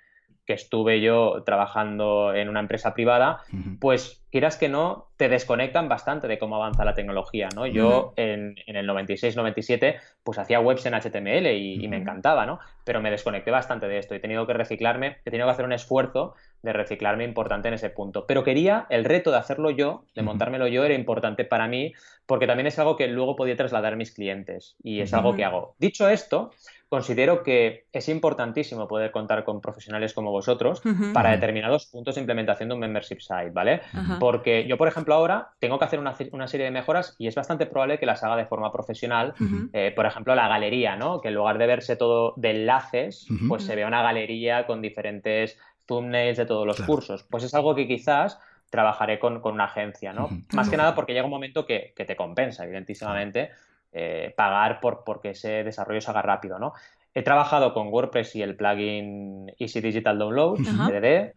que 0.48 0.54
estuve 0.54 1.02
yo 1.02 1.42
trabajando 1.44 2.32
en 2.34 2.48
una 2.48 2.60
empresa 2.60 2.94
privada, 2.94 3.42
pues 3.80 4.24
quieras 4.30 4.56
que 4.56 4.68
no, 4.68 5.08
te 5.16 5.28
desconectan 5.28 5.88
bastante 5.88 6.28
de 6.28 6.38
cómo 6.38 6.56
avanza 6.56 6.84
la 6.84 6.94
tecnología, 6.94 7.48
¿no? 7.54 7.66
Yo 7.66 8.12
en, 8.16 8.54
el 8.66 8.88
96-97 8.88 9.96
pues 10.22 10.38
hacía 10.38 10.60
webs 10.60 10.86
en 10.86 10.94
HTML 10.94 11.46
y, 11.56 11.88
me 11.88 11.96
encantaba, 11.96 12.46
¿no? 12.46 12.58
Pero 12.84 13.00
me 13.00 13.10
desconecté 13.10 13.50
bastante 13.50 13.88
de 13.88 13.98
esto. 13.98 14.14
He 14.14 14.20
tenido 14.20 14.46
que 14.46 14.52
reciclarme, 14.52 15.18
he 15.24 15.30
tenido 15.30 15.46
que 15.46 15.52
hacer 15.52 15.64
un 15.64 15.72
esfuerzo 15.72 16.34
de 16.62 16.72
reciclarme 16.72 17.24
importante 17.24 17.68
en 17.68 17.74
ese 17.74 17.90
punto. 17.90 18.26
Pero 18.26 18.44
quería, 18.44 18.86
el 18.90 19.04
reto 19.04 19.30
de 19.30 19.38
hacerlo 19.38 19.70
yo, 19.70 20.04
de 20.14 20.22
montármelo 20.22 20.68
yo, 20.68 20.84
era 20.84 20.94
importante 20.94 21.44
para 21.44 21.68
mí 21.68 21.94
porque 22.26 22.46
también 22.46 22.66
es 22.66 22.78
algo 22.78 22.96
que 22.96 23.08
luego 23.08 23.36
podía 23.36 23.56
trasladar 23.56 23.94
a 23.94 23.96
mis 23.96 24.12
clientes 24.12 24.76
y 24.82 25.00
es 25.00 25.14
algo 25.14 25.34
que 25.34 25.44
hago. 25.44 25.74
Dicho 25.78 26.10
esto, 26.10 26.50
considero 26.88 27.42
que 27.42 27.86
es 27.92 28.08
importantísimo 28.08 28.86
poder 28.86 29.10
contar 29.10 29.44
con 29.44 29.60
profesionales 29.60 30.12
como 30.12 30.30
vosotros 30.30 30.82
para 31.14 31.30
determinados 31.30 31.86
puntos 31.86 32.14
de 32.14 32.20
implementación 32.20 32.68
de 32.68 32.74
un 32.74 32.80
membership 32.80 33.20
site, 33.20 33.50
¿vale? 33.50 33.80
Porque 34.18 34.66
yo, 34.66 34.76
por 34.76 34.88
ejemplo, 34.88 35.14
ahora 35.14 35.50
tengo 35.58 35.78
que 35.78 35.84
hacer 35.84 35.98
una, 35.98 36.14
serie 36.14 36.64
de 36.64 36.70
mejoras 36.70 37.14
y 37.18 37.26
es 37.26 37.34
bastante 37.34 37.66
probable 37.66 37.98
que 37.98 38.06
las 38.06 38.22
haga 38.22 38.36
de 38.36 38.46
forma 38.46 38.72
profesional. 38.72 39.34
Eh, 39.72 39.92
por 39.94 40.06
ejemplo, 40.06 40.34
la 40.34 40.48
galería, 40.48 40.96
¿no? 40.96 41.20
Que 41.20 41.28
en 41.28 41.34
lugar 41.34 41.58
de 41.58 41.66
verse 41.66 41.96
todo 41.96 42.34
de 42.36 42.50
enlaces, 42.50 43.26
pues 43.48 43.64
se 43.64 43.76
vea 43.76 43.86
una 43.86 44.02
galería 44.02 44.66
con 44.66 44.82
diferentes 44.82 45.58
thumbnails 45.86 46.38
de 46.38 46.46
todos 46.46 46.66
los 46.66 46.80
cursos. 46.82 47.24
Pues 47.24 47.44
es 47.44 47.54
algo 47.54 47.74
que 47.74 47.86
quizás 47.86 48.40
trabajaré 48.70 49.18
con, 49.18 49.40
una 49.44 49.64
agencia, 49.64 50.12
¿no? 50.12 50.28
Más 50.52 50.68
que 50.68 50.76
nada 50.76 50.94
porque 50.94 51.12
llega 51.12 51.24
un 51.24 51.30
momento 51.30 51.64
que, 51.64 51.92
que 51.96 52.04
te 52.04 52.16
compensa, 52.16 52.64
evidentísimamente, 52.64 53.50
eh, 53.90 54.34
pagar 54.36 54.80
por 54.80 55.02
porque 55.02 55.30
ese 55.30 55.64
desarrollo 55.64 56.02
se 56.02 56.10
haga 56.10 56.20
rápido, 56.20 56.58
¿no? 56.58 56.74
He 57.18 57.22
trabajado 57.24 57.74
con 57.74 57.88
WordPress 57.88 58.36
y 58.36 58.42
el 58.42 58.54
plugin 58.54 59.50
Easy 59.58 59.80
Digital 59.80 60.20
Download, 60.20 60.56
EDD, 60.60 61.34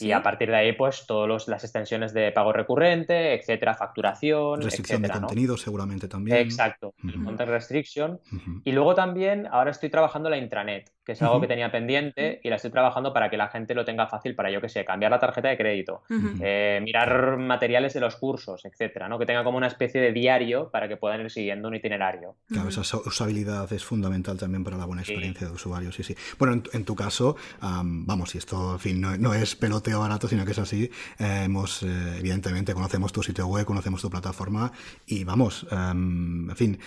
y 0.00 0.12
a 0.12 0.22
partir 0.22 0.48
de 0.48 0.54
ahí, 0.54 0.72
pues, 0.74 1.06
todas 1.08 1.48
las 1.48 1.64
extensiones 1.64 2.14
de 2.14 2.30
pago 2.30 2.52
recurrente, 2.52 3.34
etcétera, 3.34 3.74
facturación, 3.74 4.62
Restricción 4.62 5.02
de 5.02 5.10
contenido, 5.10 5.56
seguramente 5.56 6.06
también. 6.06 6.36
Exacto, 6.36 6.94
content 7.24 7.50
restriction. 7.50 8.20
Y 8.62 8.70
luego 8.70 8.94
también, 8.94 9.48
ahora 9.50 9.72
estoy 9.72 9.90
trabajando 9.90 10.30
la 10.30 10.36
intranet, 10.36 10.92
que 11.04 11.12
es 11.12 11.22
algo 11.22 11.40
que 11.40 11.48
tenía 11.48 11.72
pendiente 11.72 12.38
y 12.44 12.48
la 12.48 12.54
estoy 12.54 12.70
trabajando 12.70 13.12
para 13.12 13.28
que 13.28 13.36
la 13.36 13.48
gente 13.48 13.74
lo 13.74 13.84
tenga 13.84 14.06
fácil 14.06 14.36
para, 14.36 14.52
yo 14.52 14.60
que 14.60 14.68
sé, 14.68 14.84
cambiar 14.84 15.10
la 15.10 15.18
tarjeta 15.18 15.48
de 15.48 15.56
crédito, 15.56 16.04
eh, 16.40 16.78
mirar 16.80 17.38
materiales 17.38 17.92
de 17.92 17.98
los 17.98 18.14
cursos, 18.14 18.64
etcétera, 18.64 19.08
¿no? 19.08 19.18
Que 19.18 19.26
tenga 19.26 19.42
como 19.42 19.58
una 19.58 19.66
especie 19.66 20.00
de 20.00 20.12
diario 20.12 20.70
para 20.70 20.86
que 20.86 20.96
puedan 20.96 21.22
ir 21.22 21.30
siguiendo 21.32 21.66
un 21.66 21.74
itinerario. 21.74 22.36
Claro, 22.46 22.68
esa 22.68 22.82
usabilidad 22.98 23.72
es 23.72 23.84
fundamental 23.84 24.38
también 24.38 24.62
para 24.62 24.76
la 24.76 24.84
buena 24.84 25.02
experiencia 25.02 25.23
de 25.32 25.50
usuario, 25.50 25.90
sí, 25.92 26.02
sí. 26.02 26.14
Bueno, 26.38 26.62
en, 26.72 26.84
tu 26.84 26.94
caso, 26.94 27.36
vamos, 27.60 28.30
si 28.30 28.38
esto, 28.38 28.74
en 28.74 28.78
fin, 28.78 29.00
no, 29.00 29.34
es 29.34 29.56
peloteo 29.56 30.00
barato, 30.00 30.28
sino 30.28 30.44
que 30.44 30.52
es 30.52 30.58
así, 30.58 30.90
eh, 31.18 31.42
hemos, 31.44 31.82
eh, 31.82 32.18
evidentemente, 32.18 32.74
conocemos 32.74 33.12
tu 33.12 33.22
sitio 33.22 33.46
web, 33.46 33.64
conocemos 33.64 34.02
tu 34.02 34.10
plataforma 34.10 34.70
y 35.06 35.24
vamos, 35.24 35.66
en 35.70 36.52
fin, 36.56 36.78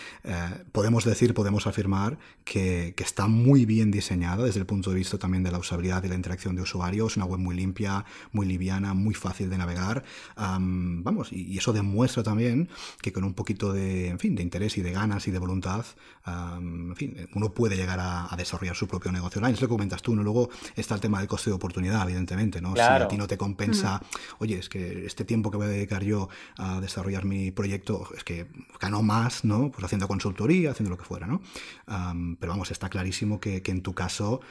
podemos 0.71 1.03
decir, 1.03 1.33
podemos 1.33 1.67
afirmar 1.67 2.17
que, 2.43 2.93
que 2.95 3.03
está 3.03 3.27
muy 3.27 3.65
bien 3.65 3.91
diseñada 3.91 4.45
desde 4.45 4.59
el 4.59 4.65
punto 4.65 4.91
de 4.91 4.97
vista 4.97 5.17
también 5.17 5.43
de 5.43 5.51
la 5.51 5.57
usabilidad 5.57 6.03
y 6.03 6.07
la 6.07 6.15
interacción 6.15 6.55
de 6.55 6.61
usuarios, 6.61 7.17
una 7.17 7.25
web 7.25 7.39
muy 7.39 7.55
limpia, 7.55 8.05
muy 8.31 8.45
liviana, 8.45 8.93
muy 8.93 9.13
fácil 9.13 9.49
de 9.49 9.57
navegar. 9.57 10.03
vamos, 10.35 11.33
y, 11.33 11.57
eso 11.57 11.73
demuestra 11.73 12.21
también 12.21 12.69
que 13.01 13.11
con 13.11 13.23
un 13.23 13.33
poquito 13.33 13.73
de, 13.73 14.09
en 14.09 14.19
fin, 14.19 14.35
de 14.35 14.43
interés 14.43 14.77
y 14.77 14.81
de 14.81 14.91
ganas 14.91 15.27
y 15.27 15.31
de 15.31 15.39
voluntad, 15.39 15.85
en 16.25 16.95
fin, 16.95 17.27
uno 17.33 17.53
puede 17.53 17.75
llegar 17.75 17.99
a, 17.99 18.16
desarrollar 18.37 18.75
su 18.75 18.87
propio 18.87 19.11
negocio 19.11 19.39
online. 19.39 19.55
Es 19.55 19.61
lo 19.61 19.67
que 19.67 19.73
comentas 19.73 20.01
tú, 20.01 20.15
¿no? 20.15 20.23
Luego 20.23 20.49
está 20.75 20.95
el 20.95 21.01
tema 21.01 21.19
del 21.19 21.27
coste 21.27 21.49
de 21.49 21.55
oportunidad, 21.55 22.01
evidentemente, 22.03 22.61
¿no? 22.61 22.73
Si 22.75 22.81
a 22.81 23.07
ti 23.07 23.17
no 23.17 23.27
te 23.27 23.37
compensa, 23.37 24.01
oye, 24.39 24.57
es 24.59 24.69
que 24.69 25.05
este 25.05 25.25
tiempo 25.25 25.51
que 25.51 25.57
voy 25.57 25.67
a 25.67 25.69
dedicar 25.69 26.03
yo 26.03 26.29
a 26.57 26.79
desarrollar 26.79 27.25
mi 27.25 27.51
proyecto, 27.51 28.07
es 28.15 28.23
que 28.23 28.47
gano 28.79 29.01
más, 29.03 29.43
¿no? 29.43 29.71
Pues 29.71 29.83
haciendo 29.83 30.07
consultoría, 30.07 30.71
haciendo 30.71 30.91
lo 30.91 30.97
que 30.97 31.05
fuera, 31.05 31.27
¿no? 31.27 31.41
pero 32.39 32.51
vamos, 32.51 32.71
está 32.71 32.89
clarísimo 32.89 33.39
que, 33.39 33.61
en 33.65 33.81
tu 33.81 33.93
caso, 33.93 34.41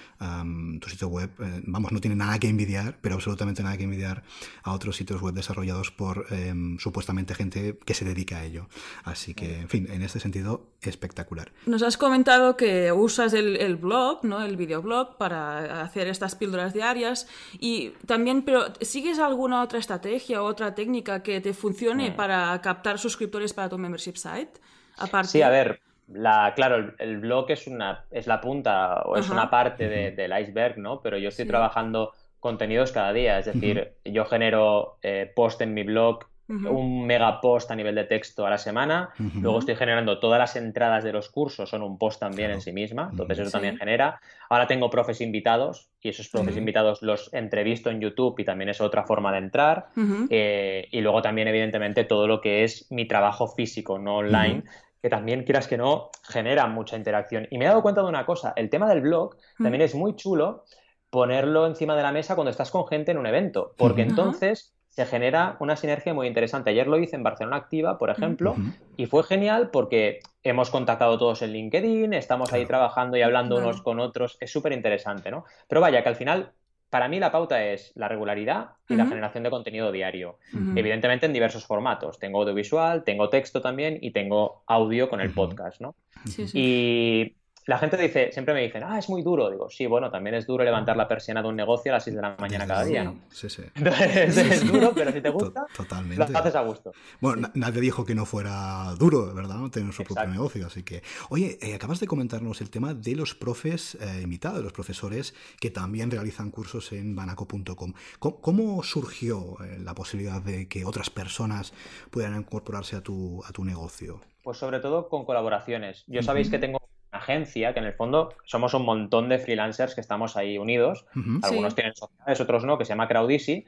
tu 0.80 0.88
sitio 0.88 1.08
web, 1.08 1.30
eh, 1.38 1.62
vamos, 1.64 1.92
no 1.92 2.00
tiene 2.00 2.16
nada 2.16 2.38
que 2.38 2.48
envidiar, 2.48 2.98
pero 3.00 3.14
absolutamente 3.14 3.62
nada 3.62 3.76
que 3.76 3.84
envidiar 3.84 4.22
a 4.62 4.72
otros 4.72 4.96
sitios 4.96 5.20
web 5.20 5.34
desarrollados 5.34 5.90
por 5.90 6.26
em, 6.30 6.78
supuestamente 6.78 7.34
gente 7.34 7.78
que 7.84 7.94
se 7.94 8.04
dedica 8.04 8.38
a 8.38 8.44
ello. 8.44 8.68
Así 9.04 9.34
que, 9.34 9.60
en 9.60 9.68
fin, 9.68 9.88
en 9.90 10.02
este 10.02 10.20
sentido, 10.20 10.66
espectacular. 10.80 11.52
Nos 11.66 11.82
has 11.82 11.96
comentado 11.96 12.56
que 12.56 12.92
usas 12.92 13.32
el, 13.34 13.55
blog, 13.76 14.24
¿no? 14.24 14.42
El 14.42 14.56
videoblog 14.56 15.16
para 15.16 15.82
hacer 15.82 16.08
estas 16.08 16.34
píldoras 16.34 16.72
diarias 16.74 17.28
y 17.58 17.90
también, 18.06 18.42
pero 18.42 18.66
¿sigues 18.80 19.18
alguna 19.18 19.62
otra 19.62 19.78
estrategia 19.78 20.42
o 20.42 20.46
otra 20.46 20.74
técnica 20.74 21.22
que 21.22 21.40
te 21.40 21.52
funcione 21.52 22.10
mm. 22.10 22.16
para 22.16 22.60
captar 22.60 22.98
suscriptores 22.98 23.52
para 23.52 23.68
tu 23.68 23.78
membership 23.78 24.16
site? 24.16 24.60
Aparte... 24.98 25.28
Sí, 25.28 25.42
a 25.42 25.50
ver, 25.50 25.80
la, 26.08 26.52
claro, 26.54 26.94
el, 26.98 27.18
blog 27.18 27.50
es, 27.50 27.66
una, 27.66 28.04
es 28.10 28.26
la 28.26 28.40
punta 28.40 29.02
o 29.02 29.16
es 29.16 29.28
una 29.28 29.50
parte 29.50 29.88
del 29.88 30.40
iceberg, 30.40 30.78
¿no? 30.78 31.00
Pero 31.00 31.18
yo 31.18 31.28
estoy 31.28 31.46
trabajando 31.46 32.12
contenidos 32.40 32.92
cada 32.92 33.12
día, 33.12 33.38
es 33.38 33.46
decir, 33.46 33.94
yo 34.04 34.24
genero 34.24 34.98
eh, 35.02 35.32
post 35.34 35.60
en 35.62 35.74
mi 35.74 35.82
blog, 35.82 36.26
un 36.48 37.06
mega 37.06 37.40
post 37.40 37.70
a 37.70 37.74
nivel 37.74 37.94
de 37.94 38.04
texto 38.04 38.46
a 38.46 38.50
la 38.50 38.58
semana, 38.58 39.10
luego 39.40 39.58
estoy 39.58 39.74
generando 39.76 40.20
todas 40.20 40.38
las 40.38 40.56
entradas 40.56 41.02
de 41.02 41.12
los 41.12 41.28
cursos, 41.28 41.68
son 41.68 41.82
un 41.82 41.98
post 41.98 42.20
también 42.20 42.50
en 42.50 42.60
sí 42.60 42.72
misma, 42.72 43.08
entonces 43.10 43.38
eso 43.40 43.50
también 43.50 43.76
genera. 43.76 44.20
Ahora 44.48 44.66
tengo 44.66 44.88
profes 44.88 45.20
invitados 45.20 45.90
y 46.00 46.10
esos 46.10 46.28
profes 46.28 46.56
invitados 46.56 47.02
los 47.02 47.32
entrevisto 47.34 47.90
en 47.90 48.00
YouTube 48.00 48.38
y 48.38 48.44
también 48.44 48.68
es 48.68 48.80
otra 48.80 49.04
forma 49.04 49.32
de 49.32 49.38
entrar. 49.38 49.88
Eh, 50.30 50.86
y 50.92 51.00
luego 51.00 51.20
también, 51.20 51.48
evidentemente, 51.48 52.04
todo 52.04 52.28
lo 52.28 52.40
que 52.40 52.62
es 52.62 52.86
mi 52.90 53.08
trabajo 53.08 53.48
físico, 53.48 53.98
no 53.98 54.18
online, 54.18 54.62
que 55.02 55.08
también, 55.08 55.42
quieras 55.42 55.66
que 55.66 55.76
no, 55.76 56.10
genera 56.22 56.66
mucha 56.68 56.96
interacción. 56.96 57.48
Y 57.50 57.58
me 57.58 57.64
he 57.64 57.68
dado 57.68 57.82
cuenta 57.82 58.02
de 58.02 58.08
una 58.08 58.24
cosa, 58.24 58.52
el 58.54 58.70
tema 58.70 58.88
del 58.88 59.00
blog 59.00 59.36
también 59.58 59.82
es 59.82 59.94
muy 59.94 60.14
chulo 60.14 60.64
ponerlo 61.10 61.66
encima 61.66 61.96
de 61.96 62.02
la 62.02 62.12
mesa 62.12 62.34
cuando 62.34 62.50
estás 62.50 62.70
con 62.70 62.86
gente 62.86 63.10
en 63.10 63.18
un 63.18 63.26
evento, 63.26 63.74
porque 63.76 64.02
entonces 64.02 64.75
se 64.96 65.04
genera 65.04 65.56
una 65.60 65.76
sinergia 65.76 66.14
muy 66.14 66.26
interesante. 66.26 66.70
Ayer 66.70 66.86
lo 66.86 66.98
hice 66.98 67.16
en 67.16 67.22
Barcelona 67.22 67.56
Activa, 67.56 67.98
por 67.98 68.08
ejemplo, 68.08 68.56
y 68.96 69.04
fue 69.04 69.24
genial 69.24 69.68
porque 69.70 70.20
hemos 70.42 70.70
contactado 70.70 71.18
todos 71.18 71.42
en 71.42 71.52
LinkedIn, 71.52 72.14
estamos 72.14 72.50
ahí 72.54 72.64
trabajando 72.64 73.18
y 73.18 73.20
hablando 73.20 73.58
unos 73.58 73.82
con 73.82 74.00
otros, 74.00 74.38
es 74.40 74.50
súper 74.50 74.72
interesante, 74.72 75.30
¿no? 75.30 75.44
Pero 75.68 75.82
vaya, 75.82 76.02
que 76.02 76.08
al 76.08 76.16
final 76.16 76.52
para 76.88 77.08
mí 77.08 77.20
la 77.20 77.30
pauta 77.30 77.62
es 77.62 77.92
la 77.94 78.08
regularidad 78.08 78.70
y 78.88 78.94
la 78.94 79.04
generación 79.04 79.44
de 79.44 79.50
contenido 79.50 79.92
diario. 79.92 80.38
Evidentemente 80.74 81.26
en 81.26 81.34
diversos 81.34 81.66
formatos. 81.66 82.18
Tengo 82.18 82.40
audiovisual, 82.40 83.04
tengo 83.04 83.28
texto 83.28 83.60
también 83.60 83.98
y 84.00 84.12
tengo 84.12 84.62
audio 84.66 85.10
con 85.10 85.20
el 85.20 85.34
podcast, 85.34 85.78
¿no? 85.82 85.94
Sí, 86.24 86.48
sí. 86.48 86.58
Y 86.58 87.36
la 87.66 87.78
gente 87.78 87.96
dice, 87.96 88.30
siempre 88.32 88.54
me 88.54 88.62
dicen, 88.62 88.84
ah, 88.84 88.96
es 88.98 89.08
muy 89.08 89.22
duro. 89.22 89.50
Digo, 89.50 89.68
sí, 89.68 89.86
bueno, 89.86 90.08
también 90.08 90.36
es 90.36 90.46
duro 90.46 90.62
levantar 90.62 90.96
la 90.96 91.08
persiana 91.08 91.42
de 91.42 91.48
un 91.48 91.56
negocio 91.56 91.90
a 91.92 91.96
las 91.96 92.04
6 92.04 92.14
de 92.14 92.22
la 92.22 92.36
mañana 92.38 92.64
cada 92.64 92.84
día, 92.84 93.02
¿no? 93.02 93.18
Sí, 93.28 93.50
sí. 93.50 93.62
Entonces, 93.74 94.36
es 94.38 94.72
duro, 94.72 94.92
pero 94.94 95.10
si 95.12 95.20
te 95.20 95.30
gusta, 95.30 95.66
Totalmente. 95.76 96.32
lo 96.32 96.38
haces 96.38 96.54
a 96.54 96.60
gusto. 96.62 96.92
Bueno, 97.20 97.50
nadie 97.54 97.80
dijo 97.80 98.04
que 98.04 98.14
no 98.14 98.24
fuera 98.24 98.94
duro, 98.96 99.34
¿verdad? 99.34 99.56
¿no? 99.56 99.70
Tener 99.70 99.92
su 99.92 100.04
propio 100.04 100.28
negocio, 100.28 100.66
así 100.66 100.84
que... 100.84 101.02
Oye, 101.28 101.58
eh, 101.60 101.74
acabas 101.74 101.98
de 101.98 102.06
comentarnos 102.06 102.60
el 102.60 102.70
tema 102.70 102.94
de 102.94 103.16
los 103.16 103.34
profes 103.34 103.96
eh, 103.96 104.20
invitados, 104.22 104.62
los 104.62 104.72
profesores 104.72 105.34
que 105.60 105.70
también 105.70 106.10
realizan 106.10 106.52
cursos 106.52 106.92
en 106.92 107.16
banaco.com. 107.16 107.92
¿Cómo, 108.20 108.82
surgió 108.84 109.56
eh, 109.64 109.78
la 109.80 109.94
posibilidad 109.94 110.40
de 110.40 110.68
que 110.68 110.84
otras 110.84 111.10
personas 111.10 111.72
puedan 112.10 112.36
incorporarse 112.36 112.94
a 112.94 113.00
tu, 113.00 113.42
a 113.44 113.50
tu 113.50 113.64
negocio? 113.64 114.20
Pues 114.44 114.58
sobre 114.58 114.78
todo 114.78 115.08
con 115.08 115.24
colaboraciones. 115.24 116.04
Yo 116.06 116.22
sabéis 116.22 116.48
que 116.48 116.60
tengo 116.60 116.78
agencia, 117.10 117.72
que 117.72 117.80
en 117.80 117.86
el 117.86 117.94
fondo 117.94 118.34
somos 118.44 118.74
un 118.74 118.84
montón 118.84 119.28
de 119.28 119.38
freelancers 119.38 119.94
que 119.94 120.00
estamos 120.00 120.36
ahí 120.36 120.58
unidos. 120.58 121.06
Algunos 121.42 121.74
tienen 121.74 121.94
sociedades, 121.94 122.40
otros 122.40 122.64
no, 122.64 122.78
que 122.78 122.84
se 122.84 122.90
llama 122.90 123.08
Crowdisi. 123.08 123.64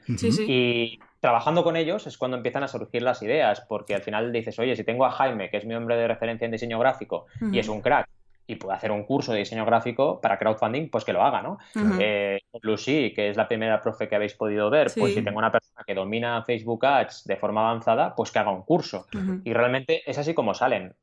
Y 0.47 0.99
trabajando 1.19 1.63
con 1.63 1.75
ellos 1.75 2.07
es 2.07 2.17
cuando 2.17 2.37
empiezan 2.37 2.63
a 2.63 2.67
surgir 2.67 3.01
las 3.01 3.21
ideas, 3.21 3.61
porque 3.67 3.95
al 3.95 4.01
final 4.01 4.31
dices, 4.31 4.57
oye, 4.59 4.75
si 4.75 4.83
tengo 4.83 5.05
a 5.05 5.11
Jaime, 5.11 5.49
que 5.49 5.57
es 5.57 5.65
mi 5.65 5.75
hombre 5.75 5.95
de 5.97 6.07
referencia 6.07 6.45
en 6.45 6.51
diseño 6.51 6.79
gráfico, 6.79 7.25
y 7.51 7.59
es 7.59 7.67
un 7.67 7.81
crack, 7.81 8.07
y 8.49 8.55
puede 8.55 8.75
hacer 8.75 8.91
un 8.91 9.03
curso 9.03 9.31
de 9.31 9.37
diseño 9.37 9.63
gráfico 9.63 10.19
para 10.19 10.39
crowdfunding, 10.39 10.89
pues 10.89 11.05
que 11.05 11.13
lo 11.13 11.21
haga, 11.21 11.43
¿no? 11.43 11.59
Eh, 11.99 12.39
Lucy, 12.63 13.13
que 13.13 13.29
es 13.29 13.37
la 13.37 13.47
primera 13.47 13.79
profe 13.79 14.07
que 14.07 14.15
habéis 14.15 14.33
podido 14.33 14.71
ver, 14.71 14.91
pues 14.97 15.13
si 15.13 15.21
tengo 15.21 15.37
una 15.37 15.51
persona 15.51 15.83
que 15.85 15.93
domina 15.93 16.43
Facebook 16.43 16.83
Ads 16.83 17.25
de 17.25 17.35
forma 17.35 17.61
avanzada, 17.61 18.15
pues 18.15 18.31
que 18.31 18.39
haga 18.39 18.49
un 18.49 18.63
curso. 18.63 19.05
Y 19.43 19.53
realmente 19.53 20.01
es 20.09 20.17
así 20.17 20.33
como 20.33 20.55
salen. 20.55 20.95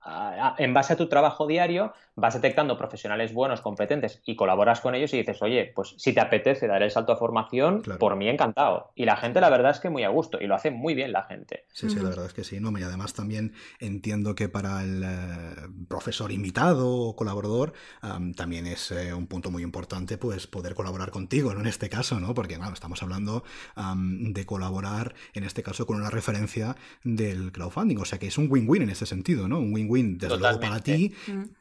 En 0.58 0.74
base 0.74 0.94
a 0.94 0.96
tu 0.96 1.08
trabajo 1.08 1.46
diario, 1.46 1.92
vas 2.16 2.32
detectando 2.32 2.78
profesionales 2.78 3.34
buenos, 3.34 3.60
competentes 3.60 4.22
y 4.24 4.36
colaboras 4.36 4.80
con 4.80 4.94
ellos 4.94 5.12
y 5.12 5.18
dices, 5.18 5.42
oye, 5.42 5.70
pues 5.74 5.94
si 5.98 6.14
te 6.14 6.20
apetece 6.20 6.66
dar 6.66 6.82
el 6.82 6.90
salto 6.90 7.12
a 7.12 7.16
formación, 7.16 7.82
por 8.00 8.16
mí 8.16 8.28
encantado. 8.28 8.92
Y 8.94 9.04
la 9.04 9.16
gente, 9.16 9.40
la 9.40 9.50
verdad 9.50 9.72
es 9.72 9.80
que 9.80 9.90
muy 9.90 10.02
a 10.02 10.08
gusto 10.08 10.38
y 10.40 10.46
lo 10.46 10.54
hace 10.54 10.70
muy 10.70 10.94
bien 10.94 11.12
la 11.12 11.24
gente. 11.24 11.66
Sí, 11.72 11.90
sí, 11.90 11.96
la 11.96 12.08
verdad 12.08 12.24
es 12.24 12.32
que 12.32 12.42
sí. 12.42 12.58
No, 12.58 12.76
y 12.78 12.82
además 12.82 13.12
también 13.12 13.52
entiendo 13.80 14.34
que 14.34 14.48
para 14.48 14.82
el 14.82 15.02
eh, 15.04 15.08
profesor 15.88 16.32
invitado 16.32 16.90
o 16.90 17.16
colaborador, 17.16 17.74
también 18.34 18.66
es 18.66 18.90
eh, 18.92 19.12
un 19.12 19.26
punto 19.26 19.50
muy 19.50 19.62
importante 19.62 20.16
pues 20.16 20.46
poder 20.46 20.74
colaborar 20.74 21.10
contigo, 21.10 21.52
¿no? 21.52 21.60
En 21.60 21.66
este 21.66 21.90
caso, 21.90 22.18
¿no? 22.18 22.32
Porque, 22.32 22.56
claro, 22.56 22.72
estamos 22.72 23.02
hablando 23.02 23.44
de 23.76 24.46
colaborar, 24.46 25.14
en 25.34 25.44
este 25.44 25.62
caso, 25.62 25.86
con 25.86 25.98
una 25.98 26.08
referencia 26.08 26.76
del 27.04 27.52
crowdfunding. 27.52 27.98
O 27.98 28.06
sea 28.06 28.18
que 28.18 28.28
es 28.28 28.38
un 28.38 28.50
win-win 28.50 28.82
en 28.82 28.90
ese 28.90 29.04
sentido, 29.04 29.48
¿no? 29.48 29.58
Un 29.58 29.74
win-win, 29.74 30.16
desde 30.16 30.38
luego, 30.38 30.60
para 30.60 30.80
ti, 30.80 31.12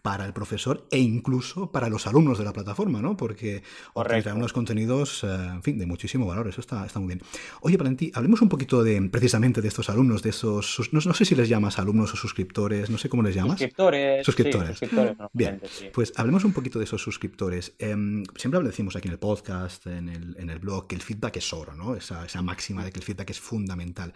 para 0.02 0.26
el 0.26 0.32
profesor 0.32 0.45
e 0.92 1.00
incluso 1.00 1.72
para 1.72 1.90
los 1.90 2.08
alumnos 2.08 2.38
de 2.38 2.46
la 2.46 2.54
plataforma, 2.54 3.02
¿no? 3.02 3.18
Porque 3.18 3.64
traen 3.94 4.38
unos 4.38 4.54
contenidos, 4.54 5.24
eh, 5.24 5.28
en 5.28 5.64
fin, 5.64 5.78
de 5.78 5.86
muchísimo 5.86 6.26
valor. 6.26 6.48
Eso 6.48 6.62
está, 6.62 6.86
está 6.86 7.00
muy 7.00 7.08
bien. 7.08 7.22
Oye, 7.62 7.78
ti 7.96 8.12
hablemos 8.14 8.42
un 8.42 8.50
poquito 8.50 8.84
de, 8.84 9.02
precisamente 9.10 9.62
de 9.62 9.68
estos 9.68 9.90
alumnos, 9.90 10.22
de 10.24 10.30
esos, 10.30 10.90
no, 10.92 11.02
sé 11.02 11.26
si 11.26 11.36
les 11.36 11.50
llamas 11.50 11.80
alumnos 11.80 12.14
o 12.14 12.18
suscriptores, 12.18 12.90
no 12.90 12.98
sé 12.98 13.10
cómo 13.10 13.24
les 13.24 13.36
llamas. 13.36 13.60
Suscriptores. 13.60 14.26
Suscriptores. 14.26 14.80
suscriptores 14.80 15.18
bien, 15.34 15.62
pues 15.94 16.14
hablemos 16.16 16.44
un 16.44 16.54
poquito 16.54 16.80
de 16.80 16.86
esos 16.86 17.02
suscriptores. 17.02 17.74
Em, 17.80 18.24
siempre 18.36 18.60
decimos 18.66 18.96
aquí 18.96 19.08
en 19.08 19.14
el 19.14 19.20
podcast, 19.20 19.86
en 19.88 20.10
el, 20.10 20.36
en 20.40 20.50
el, 20.50 20.60
blog, 20.60 20.88
que 20.88 20.96
el 20.96 21.02
feedback 21.02 21.38
es 21.38 21.54
oro, 21.54 21.74
¿no? 21.74 21.96
Esa, 21.96 22.26
esa 22.26 22.42
máxima 22.42 22.84
de 22.84 22.92
que 22.92 23.00
el 23.00 23.06
feedback 23.06 23.30
es 23.30 23.40
fundamental. 23.40 24.14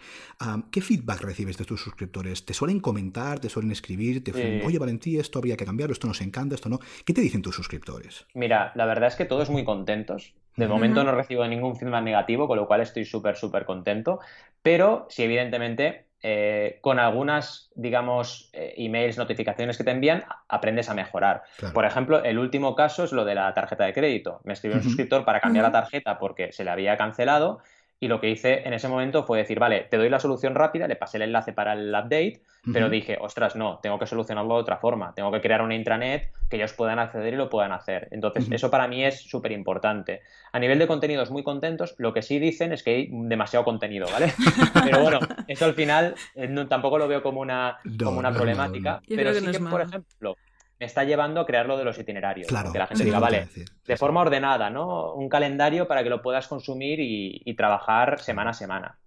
¿Qué 0.70 0.80
feedback 0.80 1.20
recibes 1.22 1.56
de 1.56 1.64
tus 1.64 1.80
suscriptores? 1.80 2.44
¿Te 2.44 2.54
suelen 2.54 2.80
comentar, 2.80 3.40
te 3.40 3.48
suelen 3.48 3.70
escribir? 3.72 4.22
¿Te 4.24 4.32
dicen, 4.32 4.62
oye, 4.64 4.78
Valentí, 4.78 5.18
esto 5.18 5.38
habría 5.38 5.56
que 5.56 5.64
cambiarlo, 5.64 5.92
esto 5.92 6.06
nos 6.20 6.26
encanta, 6.26 6.54
esto 6.54 6.68
no? 6.68 6.78
¿Qué 7.04 7.14
te 7.14 7.20
dicen 7.20 7.42
tus 7.42 7.56
suscriptores? 7.56 8.26
Mira, 8.34 8.72
la 8.74 8.86
verdad 8.86 9.08
es 9.08 9.16
que 9.16 9.24
todos 9.24 9.50
muy 9.50 9.64
contentos. 9.64 10.34
De 10.56 10.68
momento 10.68 11.02
no 11.04 11.12
recibo 11.12 11.46
ningún 11.46 11.76
feedback 11.76 12.02
negativo, 12.02 12.46
con 12.46 12.58
lo 12.58 12.66
cual 12.66 12.82
estoy 12.82 13.06
súper, 13.06 13.36
súper 13.36 13.64
contento. 13.64 14.20
Pero 14.62 15.06
sí, 15.08 15.22
evidentemente, 15.22 16.04
eh, 16.22 16.78
con 16.82 16.98
algunas, 16.98 17.70
digamos, 17.74 18.50
eh, 18.52 18.74
emails, 18.76 19.16
notificaciones 19.16 19.78
que 19.78 19.84
te 19.84 19.92
envían, 19.92 20.24
aprendes 20.48 20.90
a 20.90 20.94
mejorar. 20.94 21.44
Por 21.72 21.86
ejemplo, 21.86 22.22
el 22.22 22.38
último 22.38 22.74
caso 22.74 23.04
es 23.04 23.12
lo 23.12 23.24
de 23.24 23.36
la 23.36 23.54
tarjeta 23.54 23.84
de 23.84 23.94
crédito. 23.94 24.40
Me 24.44 24.52
escribió 24.52 24.76
un 24.76 24.82
suscriptor 24.82 25.24
para 25.24 25.40
cambiar 25.40 25.64
la 25.64 25.72
tarjeta 25.72 26.18
porque 26.18 26.52
se 26.52 26.64
le 26.64 26.70
había 26.70 26.98
cancelado 26.98 27.60
y 28.02 28.08
lo 28.08 28.18
que 28.18 28.30
hice 28.30 28.66
en 28.66 28.72
ese 28.72 28.88
momento 28.88 29.24
fue 29.24 29.38
decir, 29.38 29.58
vale, 29.58 29.86
te 29.90 29.98
doy 29.98 30.08
la 30.08 30.18
solución 30.18 30.54
rápida, 30.54 30.88
le 30.88 30.96
pasé 30.96 31.18
el 31.18 31.24
enlace 31.24 31.52
para 31.52 31.74
el 31.74 31.90
update, 31.90 32.40
pero 32.72 32.88
dije, 32.88 33.18
ostras, 33.20 33.56
no, 33.56 33.78
tengo 33.82 33.98
que 33.98 34.06
solucionarlo 34.06 34.54
de 34.54 34.60
otra 34.62 34.78
forma, 34.78 35.14
tengo 35.14 35.30
que 35.30 35.42
crear 35.42 35.60
una 35.60 35.74
intranet 35.74 36.32
que 36.48 36.56
ellos 36.56 36.72
puedan 36.72 36.98
acceder 36.98 37.34
y 37.34 37.36
lo 37.36 37.50
puedan 37.50 37.72
hacer. 37.72 38.08
Entonces, 38.10 38.48
eso 38.50 38.70
para 38.70 38.88
mí 38.88 39.04
es 39.04 39.20
súper 39.20 39.52
importante. 39.52 40.22
A 40.52 40.58
nivel 40.58 40.78
de 40.78 40.86
contenidos 40.86 41.30
muy 41.30 41.42
contentos, 41.42 41.94
lo 41.98 42.14
que 42.14 42.22
sí 42.22 42.38
dicen 42.38 42.72
es 42.72 42.82
que 42.82 42.90
hay 42.90 43.08
demasiado 43.10 43.66
contenido, 43.66 44.06
¿vale? 44.10 44.32
pero 44.84 45.02
bueno, 45.02 45.20
eso 45.46 45.66
al 45.66 45.74
final 45.74 46.14
eh, 46.34 46.66
tampoco 46.68 46.96
lo 46.96 47.06
veo 47.06 47.22
como 47.22 47.40
una, 47.40 47.76
como 48.02 48.18
una 48.18 48.32
problemática, 48.32 49.02
pero 49.06 49.34
sí 49.34 49.46
que, 49.46 49.60
por 49.60 49.82
ejemplo, 49.82 50.36
me 50.80 50.86
está 50.86 51.04
llevando 51.04 51.42
a 51.42 51.46
crear 51.46 51.66
lo 51.66 51.76
de 51.76 51.84
los 51.84 51.98
itinerarios. 51.98 52.48
Claro, 52.48 52.72
que 52.72 52.78
la 52.78 52.86
gente 52.86 53.04
diga, 53.04 53.18
vale, 53.18 53.48
de 53.86 53.96
forma 53.98 54.22
ordenada, 54.22 54.70
¿no? 54.70 55.12
Un 55.12 55.28
calendario 55.28 55.86
para 55.86 56.02
que 56.02 56.08
lo 56.08 56.22
puedas 56.22 56.48
consumir 56.48 56.98
y 57.00 57.54
trabajar 57.54 58.18
semana 58.20 58.50
a 58.50 58.54
semana. 58.54 58.99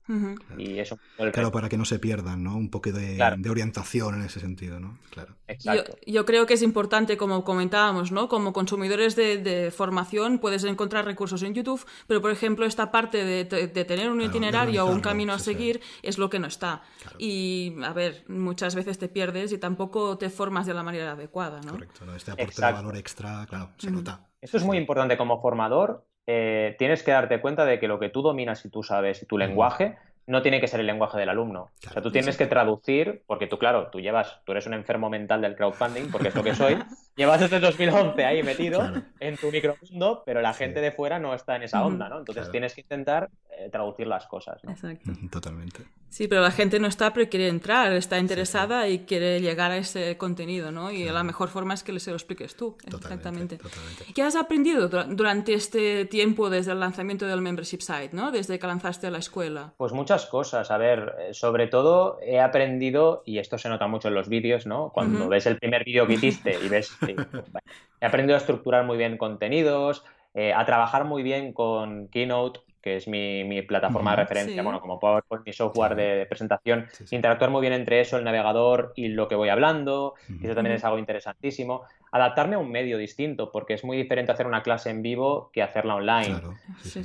Y 0.58 0.80
eso. 0.80 1.00
Claro, 1.32 1.52
para 1.52 1.70
que 1.70 1.78
no 1.78 1.86
se 1.86 1.98
pierdan, 2.00 2.44
¿no? 2.44 2.56
Un 2.56 2.70
poco 2.70 2.92
de, 2.92 3.22
orientación 3.50 4.16
en 4.16 4.22
ese 4.24 4.40
sentido, 4.40 4.80
¿no? 4.80 4.98
Claro. 5.12 5.36
Yo, 6.06 6.26
creo 6.26 6.46
que 6.46 6.56
es 6.56 6.62
importante, 6.62 7.16
como 7.16 7.44
comentábamos, 7.44 8.12
¿no? 8.12 8.28
Como 8.28 8.52
consumidores 8.52 9.16
de, 9.16 9.72
formación 9.76 10.40
puedes 10.40 10.64
encontrar 10.66 11.06
recursos 11.06 11.42
en 11.44 11.54
YouTube, 11.54 11.86
pero 12.08 12.22
por 12.22 12.32
ejemplo 12.32 12.66
esta 12.66 12.92
parte 12.92 13.24
de, 13.24 13.46
tener 13.86 14.10
un 14.10 14.22
itinerario 14.22 14.86
o 14.86 14.92
un 14.92 15.00
camino 15.00 15.34
a 15.34 15.40
seguir 15.40 15.82
es 16.02 16.18
lo 16.18 16.30
que 16.30 16.40
no 16.40 16.48
está. 16.48 16.84
Y 17.18 17.76
a 17.84 17.94
ver, 17.94 18.26
muchas 18.28 18.76
veces 18.76 18.98
te 18.98 19.08
pierdes 19.08 19.52
y 19.52 19.58
tampoco 19.58 20.18
te 20.18 20.30
formas 20.30 20.66
de 20.66 20.74
la 20.74 20.84
manera 20.84 21.14
adecuada, 21.14 21.62
¿no? 21.62 21.74
Correcto, 21.74 22.06
¿no? 22.06 22.16
Este 22.16 22.32
aporte 22.32 22.66
de 22.66 22.72
valor 22.72 22.98
extra, 22.98 23.46
claro, 23.48 23.72
se 23.78 23.92
nota. 23.92 24.28
Esto 24.42 24.58
es 24.58 24.66
muy 24.66 24.78
importante 24.78 25.16
como 25.16 25.42
formador, 25.42 26.06
eh, 26.28 26.76
tienes 26.78 27.04
que 27.04 27.12
darte 27.12 27.42
cuenta 27.42 27.66
de 27.66 27.80
que 27.80 27.88
lo 27.88 28.00
que 28.00 28.10
tú 28.10 28.22
dominas 28.22 28.66
y 28.66 28.70
tú 28.70 28.84
sabes 28.84 29.22
y 29.22 29.26
tu 29.26 29.38
lenguaje 29.38 29.98
no 30.26 30.42
tiene 30.42 30.62
que 30.62 30.68
ser 30.68 30.80
el 30.80 30.86
lenguaje 30.86 31.18
del 31.18 31.30
alumno. 31.30 31.72
o 31.86 31.92
sea, 31.92 32.02
tú 32.02 32.12
tienes 32.12 32.38
que 32.38 32.46
traducir, 32.48 33.24
porque 33.28 33.48
tú, 33.48 33.58
claro, 33.58 33.90
tú 33.92 34.00
llevas, 34.00 34.40
tú 34.46 34.54
eres 34.54 34.66
un 34.68 34.74
enfermo 34.74 35.10
mental 35.10 35.42
del 35.42 35.56
crowdfunding, 35.56 36.10
porque 36.12 36.30
es 36.30 36.36
lo 36.36 36.44
que 36.44 36.56
soy, 36.56 36.78
llevas 37.18 37.42
desde 37.42 37.60
2011 37.60 38.24
ahí 38.24 38.42
metido 38.42 38.90
en 39.20 39.38
tu 39.38 39.52
micromundo, 39.52 40.24
pero 40.26 40.42
la 40.42 40.54
gente 40.54 40.80
de 40.80 40.92
fuera 40.92 41.20
no 41.20 41.34
está 41.34 41.58
en 41.58 41.64
esa 41.64 41.86
onda, 41.86 42.08
¿no? 42.08 42.20
Entonces 42.20 42.50
tienes 42.52 42.74
que 42.74 42.82
intentar 42.82 43.30
eh, 43.50 43.70
traducir 43.70 44.08
las 44.08 44.26
cosas. 44.28 44.64
¿no? 44.64 44.72
Exacto. 44.72 45.12
Totalmente. 45.30 45.84
Sí, 46.14 46.28
pero 46.28 46.44
la 46.44 46.52
gente 46.52 46.80
no 46.80 46.86
está, 46.86 47.12
pero 47.12 47.28
quiere 47.28 47.48
entrar, 47.48 47.92
está 47.94 48.20
interesada 48.20 48.88
y 48.88 49.00
quiere 49.00 49.42
llegar 49.42 49.72
a 49.72 49.78
ese 49.78 50.16
contenido, 50.16 50.70
¿no? 50.70 50.92
Y 50.92 51.06
la 51.06 51.24
mejor 51.24 51.50
forma 51.50 51.74
es 51.74 51.82
que 51.82 52.00
se 52.00 52.12
lo 52.12 52.18
expliques 52.18 52.56
tú. 52.56 52.78
Exactamente. 52.86 53.58
¿Qué 54.14 54.22
has 54.22 54.36
aprendido 54.36 54.90
durante 54.90 55.56
este 55.56 56.06
tiempo 56.06 56.52
desde 56.52 56.74
el 56.74 56.80
lanzamiento 56.82 57.26
del 57.26 57.42
membership 57.42 57.82
site, 57.82 58.12
¿no? 58.12 58.32
Desde 58.32 58.60
que 58.60 58.68
lanzaste 58.68 59.10
la 59.10 59.18
escuela. 59.18 59.74
Pues 59.76 59.92
muchas 59.92 60.28
cosas. 60.28 60.70
A 60.70 60.78
ver, 60.78 61.16
eh, 61.18 61.34
sobre 61.34 61.66
todo 61.66 62.20
he 62.22 62.40
aprendido, 62.40 63.24
y 63.26 63.40
esto 63.40 63.58
se 63.58 63.68
nota 63.68 63.88
mucho 63.88 64.10
en 64.10 64.14
los 64.14 64.30
vídeos, 64.30 64.68
¿no? 64.68 64.92
Cuando 64.94 65.28
ves 65.28 65.48
el 65.48 65.58
primer 65.58 65.84
vídeo 65.84 66.06
que 66.06 66.14
hiciste 66.14 66.60
y 66.64 66.70
ves... 66.70 66.96
he 68.02 68.06
aprendido 68.06 68.36
a 68.36 68.40
estructurar 68.40 68.86
muy 68.86 68.98
bien 69.00 69.18
contenidos, 69.18 70.06
eh, 70.36 70.54
a 70.54 70.64
trabajar 70.64 71.06
muy 71.06 71.24
bien 71.24 71.54
con 71.54 72.08
Keynote, 72.10 72.60
que 72.84 72.98
es 72.98 73.08
mi, 73.08 73.62
plataforma 73.62 74.12
de 74.12 74.18
referencia, 74.18 74.62
bueno, 74.62 74.82
como 74.82 75.00
PowerPoint, 75.00 75.46
mi 75.46 75.54
software 75.54 75.96
de 75.96 76.26
presentación, 76.26 76.86
interactuar 77.12 77.50
muy 77.50 77.62
bien 77.62 77.72
entre 77.72 78.02
eso, 78.02 78.18
el 78.18 78.26
navegador 78.26 78.92
y 78.96 79.08
lo 79.08 79.30
que 79.30 79.36
voy 79.36 79.48
hablando, 79.48 80.16
eso 80.42 80.54
también 80.54 80.76
es 80.76 80.84
algo 80.84 81.00
interesantísimo. 81.00 81.84
Adaptarme 82.14 82.56
a 82.56 82.60
un 82.60 82.70
medio 82.70 83.00
distinto, 83.00 83.52
porque 83.52 83.74
es 83.74 83.84
muy 83.84 83.98
diferente 83.98 84.32
hacer 84.32 84.46
una 84.46 84.62
clase 84.62 84.92
en 84.92 85.02
vivo 85.02 85.50
que 85.52 85.64
hacerla 85.64 85.96
online. 85.96 86.42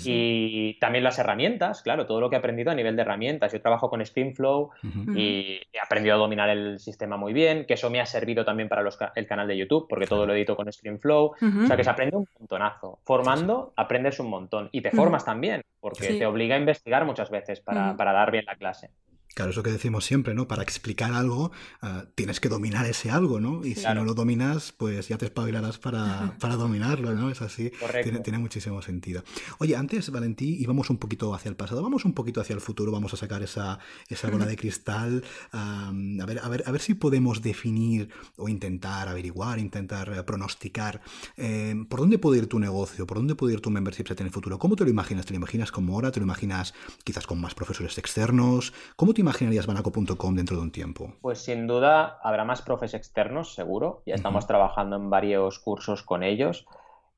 y 0.05 0.75
también 0.81 1.03
las 1.03 1.19
herramientas, 1.19 1.83
claro, 1.83 2.05
todo 2.05 2.21
lo 2.21 2.29
que 2.29 2.37
he 2.37 2.39
aprendido 2.39 2.71
a 2.71 2.75
nivel 2.75 2.95
de 2.95 3.03
herramientas. 3.03 3.53
Yo 3.53 3.63
trabajo 3.63 3.89
con 3.89 4.05
ScreenFlow 4.05 4.71
y 5.17 5.61
he 5.73 5.81
aprendido 5.83 6.17
a 6.17 6.19
dominar 6.19 6.51
el 6.51 6.79
sistema 6.79 7.17
muy 7.17 7.33
bien, 7.33 7.65
que 7.65 7.75
eso 7.75 7.89
me 7.89 8.01
ha 8.01 8.07
servido 8.07 8.45
también 8.45 8.69
para 8.69 8.87
el 9.15 9.27
canal 9.27 9.49
de 9.49 9.57
YouTube, 9.57 9.87
porque 9.89 10.07
todo 10.07 10.27
lo 10.27 10.35
edito 10.35 10.55
con 10.55 10.71
ScreenFlow. 10.71 11.25
O 11.25 11.67
sea 11.67 11.77
que 11.77 11.85
se 11.85 11.91
aprende 11.91 12.17
un 12.17 12.27
montonazo. 12.39 12.99
Formando, 13.05 13.73
aprendes 13.77 14.21
un 14.21 14.29
montón 14.29 14.69
y 14.73 14.83
te 14.83 14.91
formas 14.91 15.25
también 15.25 15.63
porque 15.81 16.15
te 16.19 16.27
obliga 16.27 16.57
a 16.57 16.59
investigar 16.59 17.05
muchas 17.05 17.31
veces 17.31 17.61
para, 17.61 17.97
para 17.97 18.13
dar 18.13 18.31
bien 18.31 18.45
la 18.45 18.57
clase. 18.57 18.91
Claro, 19.35 19.53
eso 19.53 19.63
que 19.63 19.71
decimos 19.71 20.05
siempre, 20.05 20.35
¿no? 20.35 20.49
Para 20.49 20.63
explicar 20.63 21.13
algo 21.13 21.53
ah, 21.81 22.07
tienes 22.15 22.41
que 22.41 22.49
dominar 22.49 22.87
ese 22.87 23.11
algo, 23.11 23.41
¿no? 23.41 23.65
Y 23.65 23.75
si 23.75 23.85
no 23.95 24.05
lo 24.05 24.15
dominas, 24.15 24.73
pues 24.77 25.09
ya 25.09 25.17
te 25.17 25.27
espabilarás 25.27 25.79
para, 25.79 26.37
para 26.41 26.57
dominarlo, 26.57 27.15
¿no? 27.15 27.31
Es 27.31 27.41
así. 27.43 27.71
Tiene, 28.03 28.21
tiene, 28.21 28.39
muchísimo 28.39 28.83
sentido. 28.83 29.23
Oye, 29.59 29.77
antes, 29.77 30.11
Valentí, 30.11 30.57
íbamos 30.61 30.91
un 30.91 30.99
poquito 30.99 31.35
hacia 31.35 31.49
el 31.49 31.57
pasado, 31.57 31.83
vamos 31.83 32.05
un 32.05 32.15
poquito 32.15 32.41
hacia 32.41 32.55
el 32.55 32.61
futuro, 32.61 32.91
vamos 32.91 33.15
a 33.15 33.17
sacar 33.17 33.43
esa, 33.43 33.79
esa 34.09 34.29
bola 34.31 34.47
de 34.47 34.57
cristal, 34.57 35.23
a, 35.53 35.93
ver, 36.27 36.41
a, 36.43 36.49
ver, 36.49 36.65
a 36.67 36.73
ver 36.73 36.81
si 36.81 36.95
podemos 36.95 37.43
definir 37.43 38.11
o 38.37 38.49
intentar 38.49 39.09
averiguar, 39.09 39.59
intentar 39.59 40.13
eh, 40.13 40.23
pronosticar 40.23 41.01
eh, 41.37 41.75
por 41.89 42.01
dónde 42.01 42.19
puede 42.19 42.39
ir 42.39 42.47
tu 42.47 42.59
negocio, 42.59 43.07
por 43.07 43.19
dónde 43.19 43.35
puede 43.35 43.55
ir 43.55 43.61
tu 43.61 43.71
membership 43.71 44.07
en 44.19 44.27
el 44.27 44.33
futuro. 44.33 44.59
¿Cómo 44.59 44.77
te 44.77 44.85
lo 44.85 44.91
imaginas? 44.91 45.27
¿Te 45.27 45.33
lo 45.33 45.37
imaginas 45.37 45.71
como 45.71 45.95
ahora? 45.95 46.11
¿Te 46.11 46.21
lo 46.21 46.25
imaginas 46.25 46.75
quizás 47.05 47.27
con 47.27 47.41
más 47.41 47.55
profesores 47.55 47.99
externos? 47.99 48.73
¿Cómo 48.97 49.15
te 49.15 49.18
imaginarías 49.19 49.67
Banaco.com 49.67 50.35
dentro 50.35 50.57
de 50.57 50.63
un 50.63 50.73
tiempo? 50.73 51.15
Pues 51.21 51.39
sin 51.39 51.67
duda 51.67 52.19
habrá 52.23 52.45
más 52.45 52.63
profes 52.63 52.95
externos, 52.95 53.55
seguro. 53.55 54.03
Ya 54.07 54.15
estamos 54.15 54.47
trabajando 54.47 54.97
en 54.97 55.11
varios 55.11 55.59
cursos 55.59 56.03
con 56.03 56.23
ellos. 56.23 56.67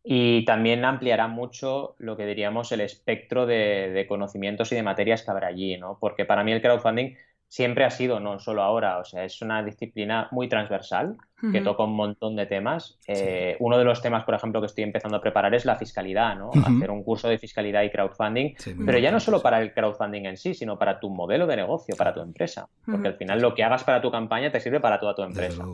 Y 0.03 0.45
también 0.47 0.85
ampliará 0.85 1.29
mucho 1.29 1.95
lo 1.99 2.17
que 2.17 2.25
diríamos 2.25 2.73
el 2.73 2.81
espectro 2.81 3.45
de, 3.45 3.91
de, 3.91 4.07
conocimientos 4.07 4.73
y 4.73 4.77
de 4.77 4.83
materias 4.83 5.23
que 5.23 5.31
habrá 5.31 5.49
allí, 5.49 5.77
¿no? 5.77 5.99
Porque 6.01 6.25
para 6.25 6.43
mí 6.43 6.53
el 6.53 6.63
crowdfunding 6.63 7.17
siempre 7.51 7.85
ha 7.85 7.91
sido, 7.91 8.21
no 8.21 8.39
solo 8.39 8.63
ahora, 8.63 8.99
o 8.99 9.05
sea, 9.05 9.25
es 9.25 9.43
una 9.43 9.65
disciplina 9.65 10.29
muy 10.31 10.49
transversal 10.49 11.17
que 11.53 11.63
toca 11.63 11.85
un 11.85 11.97
montón 11.97 12.37
de 12.37 12.45
temas. 12.45 12.99
Eh, 13.09 13.57
uno 13.61 13.79
de 13.79 13.85
los 13.85 14.03
temas, 14.03 14.25
por 14.25 14.35
ejemplo, 14.35 14.61
que 14.61 14.67
estoy 14.67 14.85
empezando 14.85 15.17
a 15.17 15.23
preparar 15.23 15.55
es 15.55 15.65
la 15.65 15.75
fiscalidad, 15.75 16.37
¿no? 16.37 16.51
Hacer 16.51 16.91
un 16.91 17.03
curso 17.03 17.29
de 17.29 17.39
fiscalidad 17.39 17.83
y 17.83 17.91
crowdfunding, 17.91 18.55
pero 18.85 18.99
ya 18.99 19.11
no 19.11 19.19
solo 19.21 19.41
para 19.41 19.61
el 19.61 19.73
crowdfunding 19.73 20.27
en 20.27 20.37
sí, 20.37 20.55
sino 20.55 20.79
para 20.79 21.01
tu 21.01 21.09
modelo 21.09 21.47
de 21.47 21.57
negocio, 21.57 21.97
para 21.97 22.13
tu 22.15 22.21
empresa, 22.21 22.69
porque 22.85 23.09
al 23.09 23.15
final 23.15 23.41
lo 23.41 23.55
que 23.55 23.65
hagas 23.65 23.83
para 23.85 24.01
tu 24.03 24.11
campaña 24.13 24.53
te 24.53 24.61
sirve 24.61 24.79
para 24.79 25.01
toda 25.01 25.15
tu 25.15 25.23
empresa. 25.23 25.65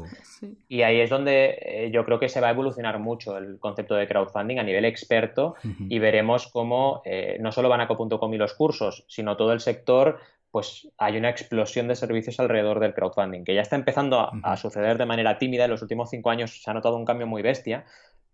Y 0.68 0.82
ahí 0.82 1.00
es 1.00 1.10
donde 1.10 1.58
eh, 1.60 1.90
yo 1.92 2.04
creo 2.04 2.20
que 2.20 2.28
se 2.28 2.40
va 2.40 2.46
a 2.46 2.52
evolucionar 2.52 3.00
mucho 3.00 3.36
el 3.36 3.58
concepto 3.58 3.96
de 3.96 4.06
crowdfunding 4.06 4.58
a 4.58 4.62
nivel 4.62 4.84
experto 4.84 5.56
y 5.80 5.98
veremos 5.98 6.46
cómo 6.46 7.02
eh, 7.04 7.36
no 7.40 7.52
solo 7.52 7.68
Banaco.com 7.68 8.32
y 8.32 8.38
los 8.38 8.54
cursos, 8.54 9.04
sino 9.08 9.36
todo 9.36 9.52
el 9.52 9.60
sector 9.60 10.20
pues 10.56 10.88
hay 10.96 11.18
una 11.18 11.28
explosión 11.28 11.86
de 11.86 11.94
servicios 11.94 12.40
alrededor 12.40 12.80
del 12.80 12.94
crowdfunding, 12.94 13.44
que 13.44 13.54
ya 13.54 13.60
está 13.60 13.76
empezando 13.76 14.30
a, 14.42 14.56
suceder 14.56 14.96
de 14.96 15.04
manera 15.04 15.36
tímida. 15.36 15.66
En 15.66 15.70
los 15.70 15.82
últimos 15.82 16.08
cinco 16.08 16.30
años 16.30 16.62
se 16.62 16.70
ha 16.70 16.72
notado 16.72 16.96
un 16.96 17.04
cambio 17.04 17.26
muy 17.26 17.42
bestia, 17.42 17.84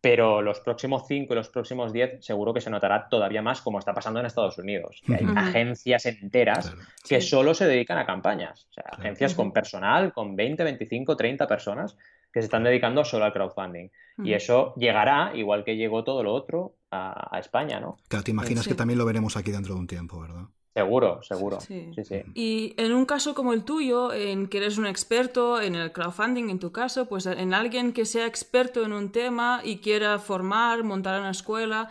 pero 0.00 0.40
los 0.40 0.61
próximos 0.61 1.02
cinco 1.08 1.32
y 1.32 1.37
los 1.37 1.48
próximos 1.48 1.92
diez 1.92 2.24
seguro 2.24 2.54
que 2.54 2.61
se 2.61 2.70
notará 2.70 3.08
todavía 3.08 3.42
más 3.42 3.61
como 3.61 3.80
está 3.80 3.92
pasando 3.92 4.20
en 4.20 4.26
Estados 4.26 4.56
Unidos. 4.56 5.02
hay 5.08 5.26
agencias 5.35 6.06
enteras 6.06 6.72
que 7.08 7.20
solo 7.20 7.54
se 7.54 7.66
dedican 7.66 7.98
a 7.98 8.06
campañas. 8.06 8.68
O 8.70 8.72
sea, 8.74 8.85
agencias 8.92 9.35
con 9.35 9.52
personal, 9.52 10.12
con 10.12 10.37
20, 10.37 10.62
25, 10.62 11.16
30 11.16 11.48
personas 11.48 11.96
que 12.32 12.40
se 12.40 12.44
están 12.44 12.62
dedicando 12.62 13.04
solo 13.04 13.24
al 13.24 13.32
crowdfunding. 13.32 13.88
Y 14.22 14.35
eso 14.35 14.76
llegará, 14.76 15.32
igual 15.35 15.64
que 15.64 15.76
llegó 15.76 16.04
todo 16.04 16.22
lo 16.22 16.32
otro, 16.32 16.76
a, 16.92 17.37
España, 17.40 17.80
¿no? 17.80 17.96
Claro, 18.06 18.22
te 18.22 18.30
imaginas 18.30 18.68
que 18.68 18.76
también 18.76 19.00
lo 19.00 19.06
veremos 19.06 19.37
aquí 19.37 19.50
dentro 19.50 19.74
de 19.74 19.80
un 19.80 19.88
tiempo, 19.88 20.20
¿verdad? 20.20 20.46
Seguro, 20.74 21.22
seguro. 21.22 21.61
Sí. 21.61 21.92
Sí, 22.02 22.22
Y 22.35 22.74
en 22.78 22.94
un 22.94 23.04
caso 23.04 23.35
como 23.35 23.52
el 23.52 23.62
tuyo, 23.62 24.12
en 24.12 24.46
que 24.46 24.56
eres 24.56 24.78
un 24.78 24.87
experto 24.87 25.61
en 25.61 25.74
el 25.74 25.92
crowdfunding, 25.92 26.48
en 26.48 26.58
tu 26.58 26.72
caso, 26.72 27.06
pues 27.06 27.26
en 27.26 27.52
alguien 27.52 27.92
que 27.92 28.06
sea 28.06 28.26
experto 28.26 28.82
en 28.82 28.94
un 28.94 29.12
tema 29.12 29.61
y 29.62 29.78
quiera 29.78 30.18
formar, 30.18 30.82
montar 30.82 31.20
una 31.20 31.30
escuela 31.30 31.90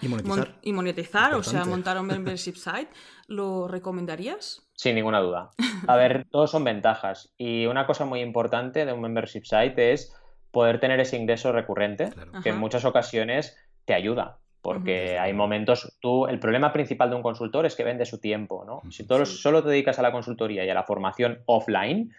y 0.63 0.73
monetizar, 0.73 1.35
o 1.35 1.43
sea, 1.43 1.65
montar 1.65 1.99
un 1.99 2.07
membership 2.07 2.55
site, 2.55 2.89
¿lo 3.27 3.67
recomendarías? 3.67 4.67
Sin 4.73 4.95
ninguna 4.95 5.19
duda. 5.19 5.49
A 5.87 5.95
ver, 5.95 6.25
todos 6.31 6.49
son 6.49 6.63
ventajas. 6.63 7.33
Y 7.37 7.67
una 7.67 7.85
cosa 7.85 8.05
muy 8.05 8.21
importante 8.21 8.85
de 8.85 8.93
un 8.93 9.01
membership 9.01 9.43
site 9.43 9.93
es 9.93 10.11
poder 10.49 10.79
tener 10.79 10.99
ese 10.99 11.17
ingreso 11.17 11.51
recurrente, 11.51 12.09
que 12.41 12.49
en 12.49 12.57
muchas 12.57 12.83
ocasiones 12.83 13.55
te 13.85 13.93
ayuda 13.93 14.40
porque 14.61 15.17
hay 15.17 15.33
momentos, 15.33 15.97
tú, 15.99 16.27
el 16.27 16.39
problema 16.39 16.71
principal 16.71 17.09
de 17.09 17.15
un 17.15 17.23
consultor 17.23 17.65
es 17.65 17.75
que 17.75 17.83
vende 17.83 18.05
su 18.05 18.19
tiempo, 18.19 18.63
¿no? 18.63 18.81
Si 18.91 19.05
tú 19.05 19.25
solo 19.25 19.63
te 19.63 19.69
dedicas 19.69 19.97
a 19.97 20.03
la 20.03 20.11
consultoría 20.11 20.63
y 20.63 20.69
a 20.69 20.73
la 20.75 20.83
formación 20.83 21.41
offline, 21.47 22.13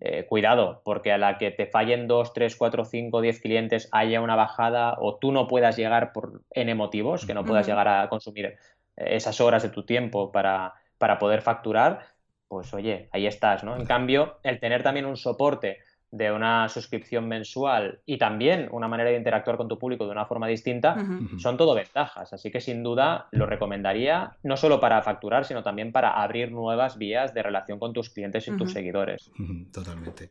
eh, 0.00 0.26
cuidado, 0.28 0.82
porque 0.84 1.12
a 1.12 1.18
la 1.18 1.38
que 1.38 1.50
te 1.50 1.66
fallen 1.66 2.06
2, 2.06 2.34
3, 2.34 2.54
4, 2.54 2.84
5, 2.84 3.20
10 3.20 3.40
clientes 3.40 3.88
haya 3.92 4.20
una 4.20 4.36
bajada 4.36 4.96
o 4.98 5.16
tú 5.16 5.32
no 5.32 5.48
puedas 5.48 5.76
llegar 5.76 6.12
por 6.12 6.42
N 6.50 6.74
motivos, 6.74 7.24
que 7.24 7.34
no 7.34 7.44
puedas 7.44 7.66
llegar 7.66 7.88
a 7.88 8.08
consumir 8.10 8.46
eh, 8.46 8.56
esas 8.96 9.40
horas 9.40 9.62
de 9.62 9.70
tu 9.70 9.84
tiempo 9.84 10.30
para, 10.30 10.74
para 10.98 11.18
poder 11.18 11.40
facturar, 11.40 12.00
pues 12.46 12.74
oye, 12.74 13.08
ahí 13.12 13.26
estás, 13.26 13.64
¿no? 13.64 13.74
En 13.74 13.86
cambio, 13.86 14.38
el 14.42 14.60
tener 14.60 14.82
también 14.82 15.06
un 15.06 15.16
soporte 15.16 15.78
de 16.10 16.32
una 16.32 16.68
suscripción 16.68 17.28
mensual 17.28 18.00
y 18.06 18.18
también 18.18 18.68
una 18.70 18.88
manera 18.88 19.10
de 19.10 19.16
interactuar 19.16 19.56
con 19.56 19.68
tu 19.68 19.78
público 19.78 20.06
de 20.06 20.12
una 20.12 20.26
forma 20.26 20.46
distinta, 20.46 20.96
son 21.38 21.56
todo 21.56 21.74
ventajas. 21.74 22.32
Así 22.32 22.50
que 22.50 22.60
sin 22.60 22.82
duda 22.82 23.28
lo 23.32 23.46
recomendaría 23.46 24.36
no 24.42 24.56
solo 24.56 24.80
para 24.80 25.02
facturar, 25.02 25.44
sino 25.44 25.62
también 25.62 25.92
para 25.92 26.22
abrir 26.22 26.52
nuevas 26.52 26.98
vías 26.98 27.34
de 27.34 27.42
relación 27.42 27.78
con 27.78 27.92
tus 27.92 28.10
clientes 28.10 28.46
y 28.48 28.56
tus 28.56 28.72
seguidores. 28.72 29.30
Totalmente. 29.72 30.30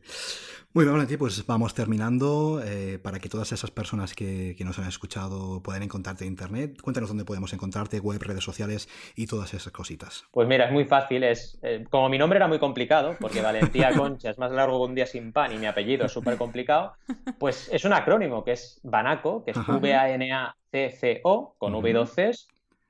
Muy 0.76 0.84
bien, 0.84 0.92
Valentín, 0.92 1.16
pues 1.16 1.46
vamos 1.46 1.72
terminando. 1.72 2.60
Eh, 2.62 2.98
para 3.02 3.18
que 3.18 3.30
todas 3.30 3.50
esas 3.50 3.70
personas 3.70 4.14
que, 4.14 4.54
nos 4.60 4.78
han 4.78 4.86
escuchado 4.86 5.62
puedan 5.62 5.82
encontrarte 5.82 6.24
en 6.24 6.32
Internet, 6.32 6.82
cuéntanos 6.82 7.08
dónde 7.08 7.24
podemos 7.24 7.52
encontrarte, 7.54 7.98
web, 7.98 8.20
redes 8.22 8.44
sociales 8.44 8.86
y 9.14 9.26
todas 9.26 9.54
esas 9.54 9.72
cositas. 9.72 10.24
Pues 10.32 10.46
mira, 10.46 10.66
es 10.66 10.72
muy 10.72 10.84
fácil. 10.84 11.24
Es, 11.24 11.58
eh, 11.62 11.86
como 11.88 12.10
mi 12.10 12.18
nombre 12.18 12.36
era 12.36 12.46
muy 12.46 12.58
complicado, 12.58 13.16
porque 13.18 13.40
Valentía 13.40 13.90
Concha 13.96 14.28
es 14.28 14.38
más 14.38 14.52
largo 14.52 14.78
que 14.78 14.90
un 14.90 14.94
día 14.94 15.06
sin 15.06 15.32
pan 15.32 15.52
y 15.54 15.58
mi 15.58 15.66
apellido 15.76 16.06
es 16.06 16.12
súper 16.12 16.38
complicado, 16.38 16.94
pues 17.38 17.68
es 17.70 17.84
un 17.84 17.92
acrónimo 17.92 18.42
que 18.42 18.52
es 18.52 18.80
Banaco, 18.82 19.44
que 19.44 19.50
es 19.50 19.56
V-A-N-A-C-C-O, 19.56 21.54
con 21.58 21.74
V2 21.74 22.08
Cs, 22.08 22.48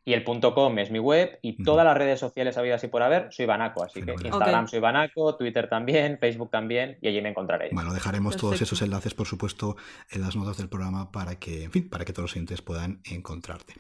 y 0.09 0.13
el 0.13 0.23
punto 0.23 0.55
.com 0.55 0.79
es 0.79 0.93
mi 0.93 1.01
web 1.01 1.37
y 1.43 1.65
todas 1.65 1.85
las 1.85 1.97
redes 1.99 2.21
sociales 2.21 2.57
habidas 2.57 2.85
y 2.85 2.87
por 2.87 3.03
haber 3.03 3.27
soy 3.33 3.45
Banaco, 3.45 3.83
así 3.83 4.03
que 4.03 4.13
Instagram 4.13 4.69
soy 4.69 4.79
Banaco, 4.79 5.35
Twitter 5.35 5.69
también, 5.69 6.19
Facebook 6.21 6.49
también 6.49 6.97
y 7.01 7.09
allí 7.09 7.21
me 7.21 7.31
encontraréis. 7.31 7.73
Bueno, 7.75 7.93
dejaremos 7.93 8.37
todos 8.37 8.63
esos 8.63 8.81
enlaces, 8.83 9.15
por 9.15 9.27
supuesto, 9.27 9.77
en 10.11 10.21
las 10.21 10.37
notas 10.37 10.59
del 10.59 10.69
programa 10.69 11.11
para 11.11 11.41
que, 11.41 11.65
en 11.65 11.73
fin, 11.73 11.91
para 11.91 12.05
que 12.05 12.13
todos 12.13 12.25
los 12.25 12.33
clientes 12.35 12.63
puedan 12.63 13.01
encontrarte. 13.03 13.75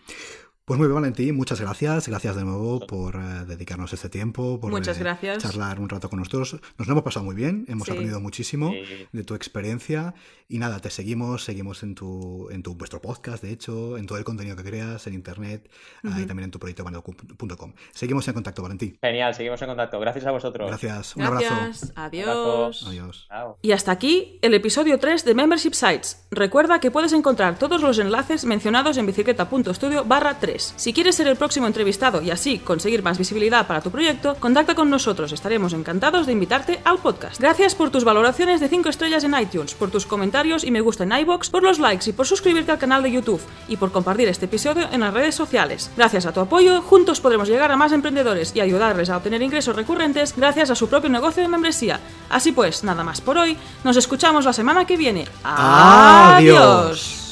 Pues 0.66 0.78
muy 0.78 0.88
bien, 0.88 0.96
Valentín, 0.96 1.36
muchas 1.36 1.60
gracias. 1.60 2.08
Gracias 2.08 2.34
de 2.34 2.42
nuevo 2.42 2.84
por 2.88 3.14
uh, 3.14 3.44
dedicarnos 3.46 3.92
este 3.92 4.08
tiempo, 4.08 4.58
por 4.58 4.72
muchas 4.72 4.98
gracias. 4.98 5.40
charlar 5.40 5.78
un 5.78 5.88
rato 5.88 6.10
con 6.10 6.18
nosotros. 6.18 6.56
Nos 6.76 6.88
lo 6.88 6.92
hemos 6.94 7.04
pasado 7.04 7.24
muy 7.24 7.36
bien, 7.36 7.64
hemos 7.68 7.86
Sí. 7.86 7.92
aprendido 7.92 8.18
muchísimo 8.18 8.72
Sí. 8.72 9.06
de 9.12 9.22
tu 9.22 9.36
experiencia. 9.36 10.14
Y 10.48 10.58
nada, 10.58 10.80
te 10.80 10.90
seguimos, 10.90 11.44
seguimos 11.44 11.84
en 11.84 11.94
tu, 11.94 12.48
en 12.50 12.64
tu 12.64 12.74
vuestro 12.74 13.00
podcast, 13.00 13.44
de 13.44 13.52
hecho, 13.52 13.96
en 13.96 14.06
todo 14.06 14.18
el 14.18 14.24
contenido 14.24 14.56
que 14.56 14.64
creas, 14.64 15.06
en 15.06 15.14
internet, 15.14 15.68
y 16.02 16.24
también 16.24 16.44
en 16.44 16.50
tu 16.50 16.58
proyecto 16.58 16.82
banco.com. 16.84 17.72
Seguimos 17.92 18.26
en 18.26 18.34
contacto, 18.34 18.62
Valentín. 18.62 18.96
Genial, 19.00 19.34
seguimos 19.34 19.60
en 19.62 19.68
contacto. 19.68 20.00
Gracias 20.00 20.24
a 20.26 20.32
vosotros. 20.32 20.68
Gracias, 20.68 21.14
un 21.14 21.22
abrazo. 21.22 21.46
Gracias. 21.54 21.92
Adiós. 21.94 22.84
Adiós. 22.88 23.26
Chao. 23.28 23.58
Y 23.62 23.70
hasta 23.70 23.92
aquí 23.92 24.38
el 24.42 24.54
episodio 24.54 24.98
3 24.98 25.24
de 25.24 25.34
Membership 25.34 25.74
Sites. 25.74 26.26
Recuerda 26.32 26.80
que 26.80 26.90
puedes 26.90 27.12
encontrar 27.12 27.56
todos 27.56 27.82
los 27.82 27.98
enlaces 28.00 28.44
mencionados 28.44 28.96
en 28.98 29.06
bicicleta.studio 29.06 30.04
barra 30.04 30.38
3. 30.40 30.55
Si 30.76 30.92
quieres 30.92 31.14
ser 31.14 31.28
el 31.28 31.36
próximo 31.36 31.66
entrevistado 31.66 32.22
y 32.22 32.30
así 32.30 32.58
conseguir 32.58 33.02
más 33.02 33.18
visibilidad 33.18 33.66
para 33.66 33.80
tu 33.80 33.90
proyecto, 33.90 34.36
contacta 34.36 34.74
con 34.74 34.90
nosotros. 34.90 35.32
Estaremos 35.32 35.72
encantados 35.72 36.26
de 36.26 36.32
invitarte 36.32 36.80
al 36.84 36.98
podcast. 36.98 37.40
Gracias 37.40 37.74
por 37.74 37.90
tus 37.90 38.04
valoraciones 38.04 38.60
de 38.60 38.68
5 38.68 38.88
estrellas 38.88 39.24
en 39.24 39.38
iTunes, 39.38 39.74
por 39.74 39.90
tus 39.90 40.06
comentarios 40.06 40.64
y 40.64 40.70
me 40.70 40.80
gusta 40.80 41.04
en 41.04 41.12
iBox, 41.12 41.50
por 41.50 41.62
los 41.62 41.78
likes 41.78 42.10
y 42.10 42.12
por 42.12 42.26
suscribirte 42.26 42.72
al 42.72 42.78
canal 42.78 43.02
de 43.02 43.12
YouTube 43.12 43.40
y 43.68 43.76
por 43.76 43.92
compartir 43.92 44.28
este 44.28 44.46
episodio 44.46 44.88
en 44.90 45.00
las 45.00 45.14
redes 45.14 45.34
sociales. 45.34 45.90
Gracias 45.96 46.26
a 46.26 46.32
tu 46.32 46.40
apoyo, 46.40 46.82
juntos 46.82 47.20
podremos 47.20 47.48
llegar 47.48 47.70
a 47.70 47.76
más 47.76 47.92
emprendedores 47.92 48.52
y 48.54 48.60
ayudarles 48.60 49.10
a 49.10 49.16
obtener 49.16 49.42
ingresos 49.42 49.76
recurrentes 49.76 50.34
gracias 50.36 50.70
a 50.70 50.74
su 50.74 50.88
propio 50.88 51.10
negocio 51.10 51.42
de 51.42 51.48
membresía. 51.48 52.00
Así 52.30 52.52
pues, 52.52 52.84
nada 52.84 53.04
más 53.04 53.20
por 53.20 53.38
hoy. 53.38 53.56
Nos 53.84 53.96
escuchamos 53.96 54.44
la 54.44 54.52
semana 54.52 54.84
que 54.84 54.96
viene. 54.96 55.26
Adiós. 55.44 57.25